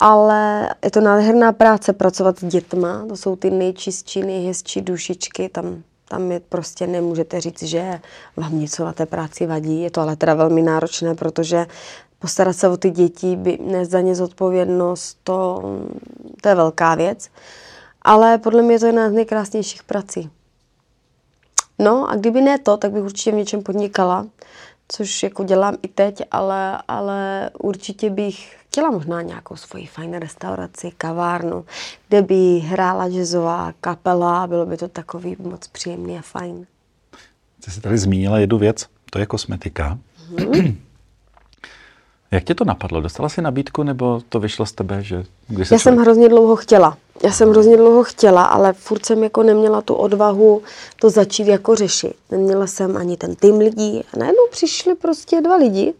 Ale 0.00 0.68
je 0.84 0.90
to 0.90 1.00
nádherná 1.00 1.52
práce 1.52 1.92
pracovat 1.92 2.38
s 2.38 2.44
dětma. 2.44 3.04
To 3.08 3.16
jsou 3.16 3.36
ty 3.36 3.50
nejčistší, 3.50 4.22
nejhezčí 4.22 4.80
dušičky. 4.80 5.48
Tam, 5.48 5.82
tam 6.08 6.32
je 6.32 6.40
prostě 6.40 6.86
nemůžete 6.86 7.40
říct, 7.40 7.62
že 7.62 8.00
vám 8.36 8.60
něco 8.60 8.84
na 8.84 8.92
té 8.92 9.06
práci 9.06 9.46
vadí. 9.46 9.82
Je 9.82 9.90
to 9.90 10.00
ale 10.00 10.16
teda 10.16 10.34
velmi 10.34 10.62
náročné, 10.62 11.14
protože 11.14 11.66
postarat 12.18 12.56
se 12.56 12.68
o 12.68 12.76
ty 12.76 12.90
děti, 12.90 13.36
by 13.36 13.58
nést 13.62 13.90
za 13.90 14.00
ně 14.00 14.14
zodpovědnost, 14.14 15.18
to, 15.24 15.62
to 16.42 16.48
je 16.48 16.54
velká 16.54 16.94
věc. 16.94 17.30
Ale 18.02 18.38
podle 18.38 18.62
mě 18.62 18.78
to 18.78 18.86
je 18.86 18.88
jedna 18.88 19.10
z 19.10 19.12
nejkrásnějších 19.12 19.82
prací. 19.82 20.30
No 21.78 22.10
a 22.10 22.16
kdyby 22.16 22.40
ne 22.40 22.58
to, 22.58 22.76
tak 22.76 22.92
bych 22.92 23.02
určitě 23.02 23.32
v 23.32 23.34
něčem 23.34 23.62
podnikala, 23.62 24.26
což 24.88 25.22
jako 25.22 25.44
dělám 25.44 25.76
i 25.82 25.88
teď, 25.88 26.22
ale, 26.30 26.82
ale 26.88 27.50
určitě 27.58 28.10
bych 28.10 28.56
chtěla 28.60 28.90
možná 28.90 29.22
nějakou 29.22 29.56
svoji 29.56 29.86
fajn 29.86 30.14
restauraci, 30.14 30.92
kavárnu, 30.98 31.64
kde 32.08 32.22
by 32.22 32.58
hrála 32.58 33.08
jazzová 33.08 33.72
kapela, 33.80 34.46
bylo 34.46 34.66
by 34.66 34.76
to 34.76 34.88
takový 34.88 35.36
moc 35.38 35.68
příjemný 35.68 36.18
a 36.18 36.22
fajn. 36.22 36.66
Jsi 37.60 37.70
si 37.70 37.80
tady 37.80 37.98
zmínila 37.98 38.38
jednu 38.38 38.58
věc, 38.58 38.86
to 39.10 39.18
je 39.18 39.26
kosmetika. 39.26 39.98
Mm-hmm. 40.34 40.76
Jak 42.30 42.44
tě 42.44 42.54
to 42.54 42.64
napadlo? 42.64 43.00
Dostala 43.00 43.28
jsi 43.28 43.42
nabídku 43.42 43.82
nebo 43.82 44.20
to 44.28 44.40
vyšlo 44.40 44.66
z 44.66 44.72
tebe? 44.72 45.02
Že 45.02 45.24
když 45.48 45.70
Já 45.70 45.78
člověk... 45.78 45.82
jsem 45.82 45.96
hrozně 45.96 46.28
dlouho 46.28 46.56
chtěla. 46.56 46.96
Já 47.24 47.32
jsem 47.32 47.50
hrozně 47.50 47.76
dlouho 47.76 48.04
chtěla, 48.04 48.44
ale 48.44 48.72
furt 48.72 49.06
jsem 49.06 49.22
jako 49.22 49.42
neměla 49.42 49.82
tu 49.82 49.94
odvahu 49.94 50.62
to 51.00 51.10
začít 51.10 51.46
jako 51.46 51.74
řešit. 51.74 52.14
Neměla 52.30 52.66
jsem 52.66 52.96
ani 52.96 53.16
ten 53.16 53.34
tým 53.34 53.58
lidí 53.58 54.04
a 54.14 54.18
najednou 54.18 54.42
přišli 54.50 54.94
prostě 54.94 55.40
dva 55.40 55.56
lidi, 55.56 55.94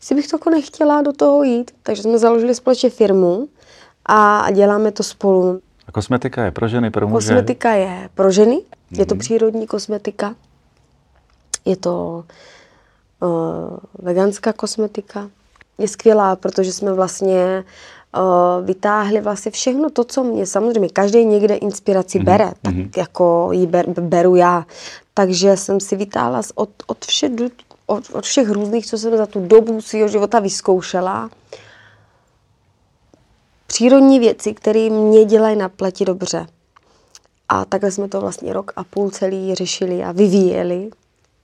si 0.00 0.14
bych 0.14 0.28
to 0.28 0.36
jako 0.36 0.50
nechtěla 0.50 1.02
do 1.02 1.12
toho 1.12 1.42
jít. 1.42 1.70
Takže 1.82 2.02
jsme 2.02 2.18
založili 2.18 2.54
společně 2.54 2.90
firmu 2.90 3.48
a 4.06 4.50
děláme 4.50 4.92
to 4.92 5.02
spolu. 5.02 5.60
A 5.86 5.92
kosmetika 5.92 6.44
je 6.44 6.50
pro 6.50 6.68
ženy, 6.68 6.90
pro 6.90 7.08
muže? 7.08 7.26
Kosmetika 7.26 7.70
je 7.70 8.08
pro 8.14 8.30
ženy, 8.30 8.62
je 8.90 9.06
to 9.06 9.14
mhm. 9.14 9.20
přírodní 9.20 9.66
kosmetika, 9.66 10.34
je 11.64 11.76
to 11.76 12.24
uh, 13.20 13.76
veganská 13.98 14.52
kosmetika, 14.52 15.30
je 15.80 15.88
skvělá, 15.88 16.36
protože 16.36 16.72
jsme 16.72 16.92
vlastně 16.92 17.64
uh, 18.16 18.66
vytáhli 18.66 19.20
vlastně 19.20 19.50
všechno 19.50 19.90
to, 19.90 20.04
co 20.04 20.24
mě 20.24 20.46
samozřejmě 20.46 20.88
každý 20.88 21.24
někde 21.24 21.54
inspiraci 21.54 22.18
mm-hmm. 22.18 22.24
bere, 22.24 22.52
tak 22.62 22.74
mm-hmm. 22.74 22.90
jako 22.96 23.48
ji 23.52 23.66
ber, 23.66 23.86
beru 24.00 24.36
já. 24.36 24.66
Takže 25.14 25.56
jsem 25.56 25.80
si 25.80 25.96
vytáhla 25.96 26.40
od, 26.54 26.70
od, 26.86 27.04
vše, 27.04 27.30
od, 27.86 28.04
od 28.12 28.24
všech 28.24 28.50
různých, 28.50 28.86
co 28.86 28.98
jsem 28.98 29.16
za 29.16 29.26
tu 29.26 29.46
dobu 29.46 29.80
svého 29.80 30.08
života 30.08 30.40
vyzkoušela, 30.40 31.30
přírodní 33.66 34.18
věci, 34.18 34.54
které 34.54 34.90
mě 34.90 35.24
dělají 35.24 35.56
na 35.56 35.68
pleti 35.68 36.04
dobře. 36.04 36.46
A 37.48 37.64
takhle 37.64 37.90
jsme 37.90 38.08
to 38.08 38.20
vlastně 38.20 38.52
rok 38.52 38.72
a 38.76 38.84
půl 38.84 39.10
celý 39.10 39.54
řešili 39.54 40.04
a 40.04 40.12
vyvíjeli. 40.12 40.90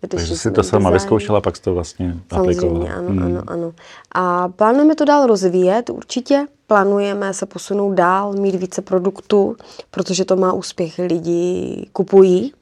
Takže 0.09 0.37
jsi 0.37 0.51
to 0.51 0.63
sama 0.63 0.91
vyzkoušela, 0.91 1.41
pak 1.41 1.57
jsi 1.57 1.63
to 1.63 1.75
vlastně 1.75 2.17
Samozřejmě, 2.33 2.95
ano, 2.95 3.09
hmm. 3.09 3.23
ano, 3.23 3.43
ano. 3.47 3.73
A 4.13 4.49
plánujeme 4.49 4.95
to 4.95 5.05
dál 5.05 5.27
rozvíjet, 5.27 5.91
určitě. 5.91 6.47
Plánujeme 6.67 7.35
se 7.35 7.47
posunout 7.47 7.95
dál, 7.95 8.33
mít 8.33 8.55
více 8.55 8.83
produktů, 8.83 9.57
protože 9.91 10.25
to 10.25 10.37
má 10.37 10.53
úspěch, 10.53 10.99
lidi 10.99 11.87
kupují, 11.93 12.53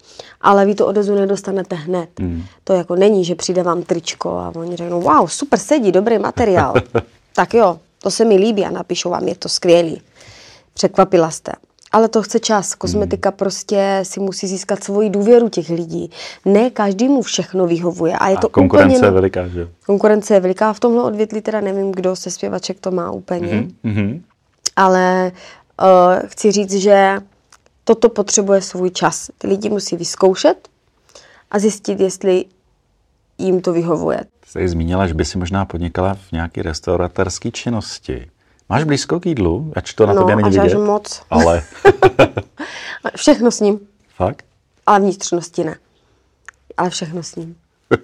ale 0.40 0.66
vy 0.66 0.75
to 0.75 0.87
odezu 0.87 1.14
nedostanete 1.14 1.77
hned. 1.77 2.20
Hmm. 2.20 2.42
To 2.64 2.73
jako 2.73 2.97
není, 2.97 3.25
že 3.25 3.35
přijde 3.35 3.62
vám 3.62 3.83
tričko 3.83 4.31
a 4.31 4.53
oni 4.57 4.77
řeknou, 4.77 5.01
wow, 5.01 5.27
super 5.27 5.59
sedí, 5.59 5.92
dobrý 5.92 6.18
materiál. 6.18 6.75
tak 7.35 7.55
jo, 7.55 7.79
to 8.03 8.11
se 8.11 8.25
mi 8.25 8.37
líbí 8.37 8.64
a 8.64 8.70
napíšu 8.70 9.11
vám, 9.11 9.29
je 9.29 9.35
to 9.35 9.49
skvělý. 9.49 10.03
Překvapila 10.75 11.31
jste 11.31 11.53
ale 11.95 12.09
to 12.09 12.23
chce 12.23 12.41
čas. 12.41 12.75
Kosmetika 12.75 13.31
hmm. 13.31 13.37
prostě 13.37 14.01
si 14.03 14.21
musí 14.21 14.47
získat 14.47 14.85
svoji 14.85 15.11
důvěru 15.11 15.49
těch 15.49 15.69
lidí. 15.69 16.11
Ne 16.45 16.71
každý 16.71 17.09
mu 17.09 17.23
všechno 17.23 17.67
vyhovuje. 17.67 18.17
A 18.19 18.29
je 18.29 18.37
to 18.37 18.47
a 18.47 18.51
konkurence 18.51 18.97
úplně... 18.97 19.07
je 19.07 19.11
veliká, 19.11 19.49
že? 19.49 19.69
Konkurence 19.87 20.35
je 20.35 20.41
veliká. 20.41 20.73
V 20.73 20.81
tomhle 20.81 21.03
odvětví 21.03 21.41
teda 21.41 21.61
nevím, 21.61 21.93
kdo 21.93 22.17
se 22.17 22.31
zpěvaček 22.31 22.81
to 22.81 22.91
má 22.91 23.11
úplně. 23.11 23.69
Mm-hmm. 23.85 24.21
Ale 24.77 25.33
uh, 25.83 26.29
chci 26.29 26.53
říct, 26.53 26.73
že 26.73 27.19
toto 27.85 28.09
potřebuje 28.09 28.61
svůj 28.61 28.91
čas. 28.91 29.31
Ty 29.39 29.47
lidi 29.47 29.71
musí 29.71 29.97
vyzkoušet 29.97 30.69
a 31.51 31.59
zjistit, 31.59 32.01
jestli 32.01 32.45
jim 33.39 33.61
to 33.61 33.73
vyhovuje. 33.73 34.21
Jsi 34.47 34.69
zmínila, 34.69 35.07
že 35.07 35.15
by 35.15 35.25
si 35.25 35.39
možná 35.39 35.65
podnikala 35.65 36.15
v 36.15 36.33
nějaké 36.33 36.63
restauratorské 36.63 37.51
činnosti. 37.51 38.27
Máš 38.68 38.85
blízko 38.85 39.20
k 39.20 39.27
jídlu? 39.27 39.72
Ač 39.77 39.94
to 39.94 40.07
na 40.07 40.12
no, 40.12 40.20
tobě 40.20 40.37
není 40.37 40.59
vidět. 40.59 40.79
moc. 40.79 41.22
Ale 41.31 41.62
Všechno 43.16 43.50
s 43.50 43.61
ním, 43.61 43.81
fakt? 44.16 44.44
ale 44.87 45.00
vnitřnosti 45.00 45.64
ne. 45.64 45.77
Ale 46.77 46.90
všechno 46.90 47.22
s 47.22 47.37
ním. 47.37 47.57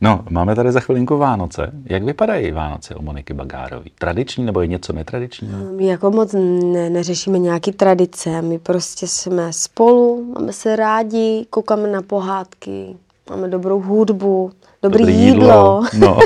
No, 0.00 0.24
máme 0.30 0.54
tady 0.54 0.72
za 0.72 0.80
chvilinku 0.80 1.18
Vánoce. 1.18 1.70
Jak 1.84 2.02
vypadají 2.02 2.52
Vánoce 2.52 2.94
u 2.94 3.02
Moniky 3.02 3.34
Bagárový? 3.34 3.90
Tradiční 3.98 4.44
nebo 4.44 4.60
je 4.60 4.66
něco 4.66 4.92
netradičního? 4.92 5.58
My 5.72 5.86
jako 5.86 6.10
moc 6.10 6.32
ne, 6.32 6.90
neřešíme 6.90 7.38
nějaký 7.38 7.72
tradice, 7.72 8.42
my 8.42 8.58
prostě 8.58 9.06
jsme 9.06 9.52
spolu, 9.52 10.32
máme 10.34 10.52
se 10.52 10.76
rádi, 10.76 11.46
koukáme 11.50 11.88
na 11.88 12.02
pohádky, 12.02 12.96
máme 13.30 13.48
dobrou 13.48 13.80
hudbu, 13.80 14.52
dobrý, 14.82 14.98
Dobrý 14.98 15.14
jídlo. 15.18 15.82
No. 15.98 16.18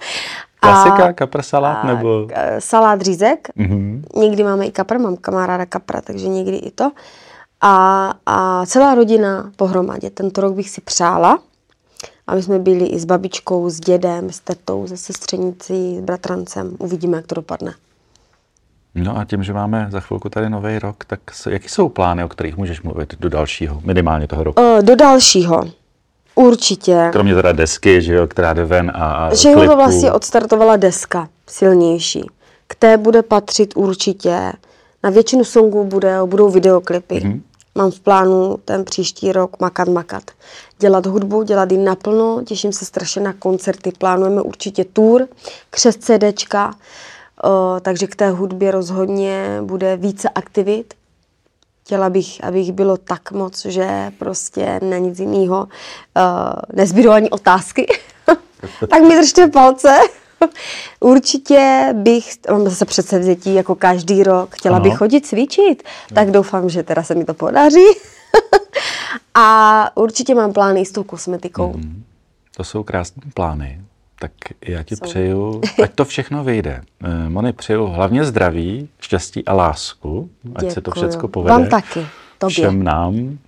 Klasika, 0.60 1.12
kapr 1.12 1.42
salát 1.42 1.84
nebo... 1.84 2.26
k- 2.26 2.60
Salát 2.60 3.00
řízek, 3.02 3.48
Mhm. 3.56 4.04
někdy 4.16 4.44
máme 4.44 4.66
i 4.66 4.72
kapr, 4.72 4.98
mám 4.98 5.16
kamaráda 5.16 5.66
kapra, 5.66 6.00
takže 6.00 6.28
někdy 6.28 6.56
i 6.56 6.70
to. 6.70 6.90
A, 7.60 8.12
a 8.26 8.66
celá 8.66 8.94
rodina 8.94 9.50
pohromadě. 9.56 10.10
Tento 10.10 10.40
rok 10.40 10.54
bych 10.54 10.70
si 10.70 10.80
přála, 10.80 11.38
aby 12.26 12.42
jsme 12.42 12.58
byli 12.58 12.86
i 12.86 12.98
s 12.98 13.04
babičkou, 13.04 13.70
s 13.70 13.80
dědem, 13.80 14.30
s 14.30 14.40
tetou, 14.40 14.86
se 14.86 14.96
sestřenicí, 14.96 15.96
s 15.98 16.00
bratrancem. 16.00 16.76
Uvidíme, 16.78 17.16
jak 17.16 17.26
to 17.26 17.34
dopadne. 17.34 17.74
No 18.94 19.18
a 19.18 19.24
tím, 19.24 19.42
že 19.42 19.52
máme 19.52 19.86
za 19.90 20.00
chvilku 20.00 20.28
tady 20.28 20.50
nový 20.50 20.78
rok, 20.78 21.04
tak 21.04 21.20
jaký 21.50 21.68
jsou 21.68 21.88
plány, 21.88 22.24
o 22.24 22.28
kterých 22.28 22.56
můžeš 22.56 22.82
mluvit 22.82 23.14
do 23.20 23.28
dalšího, 23.28 23.80
minimálně 23.84 24.26
toho 24.28 24.44
roku? 24.44 24.62
O, 24.62 24.82
do 24.82 24.96
dalšího. 24.96 25.64
Určitě. 26.38 27.08
Kromě 27.12 27.34
teda 27.34 27.52
desky, 27.52 28.02
že 28.02 28.14
jo, 28.14 28.26
která 28.26 28.52
jde 28.52 28.64
ven 28.64 28.92
a, 28.94 29.12
a 29.12 29.30
Všechno 29.30 29.60
to 29.60 29.66
klipů. 29.66 29.76
vlastně 29.76 30.12
odstartovala 30.12 30.76
deska 30.76 31.28
silnější. 31.46 32.26
K 32.66 32.74
té 32.74 32.96
bude 32.96 33.22
patřit 33.22 33.72
určitě. 33.76 34.52
Na 35.02 35.10
většinu 35.10 35.44
songů 35.44 35.84
bude, 35.84 36.18
budou 36.24 36.50
videoklipy. 36.50 37.14
Mm-hmm. 37.14 37.40
Mám 37.74 37.90
v 37.90 38.00
plánu 38.00 38.56
ten 38.64 38.84
příští 38.84 39.32
rok 39.32 39.60
makat, 39.60 39.88
makat. 39.88 40.22
Dělat 40.78 41.06
hudbu, 41.06 41.42
dělat 41.42 41.72
ji 41.72 41.78
naplno, 41.78 42.42
těším 42.46 42.72
se 42.72 42.84
strašně 42.84 43.22
na 43.22 43.32
koncerty. 43.32 43.92
Plánujeme 43.98 44.42
určitě 44.42 44.84
tour, 44.84 45.28
křes 45.70 45.96
CDčka, 45.96 46.74
o, 47.44 47.80
takže 47.80 48.06
k 48.06 48.16
té 48.16 48.30
hudbě 48.30 48.70
rozhodně 48.70 49.58
bude 49.62 49.96
více 49.96 50.28
aktivit. 50.28 50.94
Chtěla 51.88 52.10
bych, 52.10 52.44
abych 52.44 52.72
bylo 52.72 52.96
tak 52.96 53.32
moc, 53.32 53.64
že 53.66 54.12
prostě 54.18 54.80
na 54.82 54.98
nic 54.98 55.18
jiného 55.18 55.58
uh, 55.58 56.22
nezbydou 56.72 57.10
ani 57.10 57.30
otázky. 57.30 57.86
tak 58.90 59.02
mi 59.02 59.16
držte 59.16 59.48
palce. 59.48 59.98
Určitě 61.00 61.88
bych, 61.92 62.32
mám 62.50 62.64
zase 62.64 62.84
předsevzetí 62.84 63.54
jako 63.54 63.74
každý 63.74 64.22
rok, 64.22 64.54
chtěla 64.54 64.76
Ano. 64.76 64.82
bych 64.82 64.98
chodit 64.98 65.26
cvičit, 65.26 65.82
tak 66.14 66.30
doufám, 66.30 66.68
že 66.68 66.82
teda 66.82 67.02
se 67.02 67.14
mi 67.14 67.24
to 67.24 67.34
podaří. 67.34 67.86
A 69.34 69.90
určitě 69.96 70.34
mám 70.34 70.52
plány 70.52 70.84
s 70.84 70.92
tou 70.92 71.02
kosmetikou. 71.02 71.72
Mhm. 71.76 72.04
To 72.56 72.64
jsou 72.64 72.82
krásné 72.82 73.22
plány. 73.34 73.80
Tak 74.18 74.32
já 74.64 74.82
ti 74.82 74.96
Jsou. 74.96 75.04
přeju, 75.04 75.60
ať 75.82 75.94
to 75.94 76.04
všechno 76.04 76.44
vyjde. 76.44 76.82
Eh, 77.04 77.28
Moni, 77.28 77.52
přeju 77.52 77.86
hlavně 77.86 78.24
zdraví, 78.24 78.88
štěstí 79.00 79.44
a 79.44 79.52
lásku, 79.54 80.30
ať 80.54 80.70
se 80.70 80.80
to 80.80 80.90
Děkuju. 80.90 81.08
všechno 81.08 81.28
povede. 81.28 81.52
Vám 81.52 81.66
taky, 81.68 82.06
tobě. 82.38 82.52
Všem 82.52 82.82
nám. 82.82 83.38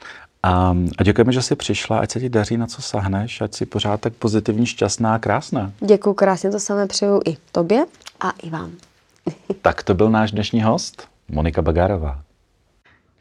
A, 0.43 0.77
a 0.99 1.03
děkujeme, 1.03 1.33
že 1.33 1.43
jsi 1.43 1.57
přišla, 1.57 1.99
ať 1.99 2.11
se 2.11 2.21
ti 2.21 2.29
daří, 2.29 2.57
na 2.57 2.67
co 2.67 2.83
sahneš, 2.83 3.41
ať 3.41 3.55
si 3.55 3.67
pořád 3.67 4.01
tak 4.01 4.13
pozitivní, 4.13 4.67
šťastná 4.67 5.15
a 5.15 5.19
krásná. 5.19 5.73
Děkuji 5.81 6.15
krásně, 6.15 6.51
to 6.51 6.61
samé 6.61 6.87
přeju 6.87 7.21
i 7.27 7.37
tobě 7.53 7.85
a 8.21 8.31
i 8.31 8.51
vám. 8.51 8.71
Tak 9.63 9.83
to 9.83 9.95
byl 9.95 10.11
náš 10.11 10.31
dnešní 10.33 10.63
host, 10.63 11.09
Monika 11.29 11.63
Bagárová. 11.63 12.21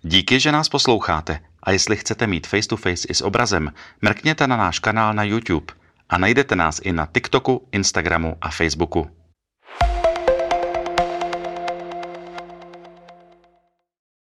Díky, 0.04 0.40
že 0.40 0.52
nás 0.52 0.70
posloucháte. 0.70 1.40
A 1.64 1.72
jestli 1.72 1.96
chcete 1.96 2.28
mít 2.28 2.48
face 2.48 2.68
to 2.68 2.78
face 2.78 3.08
i 3.10 3.14
s 3.14 3.22
obrazem, 3.22 3.72
mrkněte 4.02 4.48
na 4.48 4.58
náš 4.58 4.80
kanál 4.80 5.14
na 5.14 5.24
YouTube 5.24 5.74
a 6.10 6.18
najdete 6.18 6.56
nás 6.56 6.82
i 6.84 6.94
na 6.94 7.06
TikToku, 7.06 7.68
Instagramu 7.72 8.36
a 8.42 8.50
Facebooku. 8.50 9.19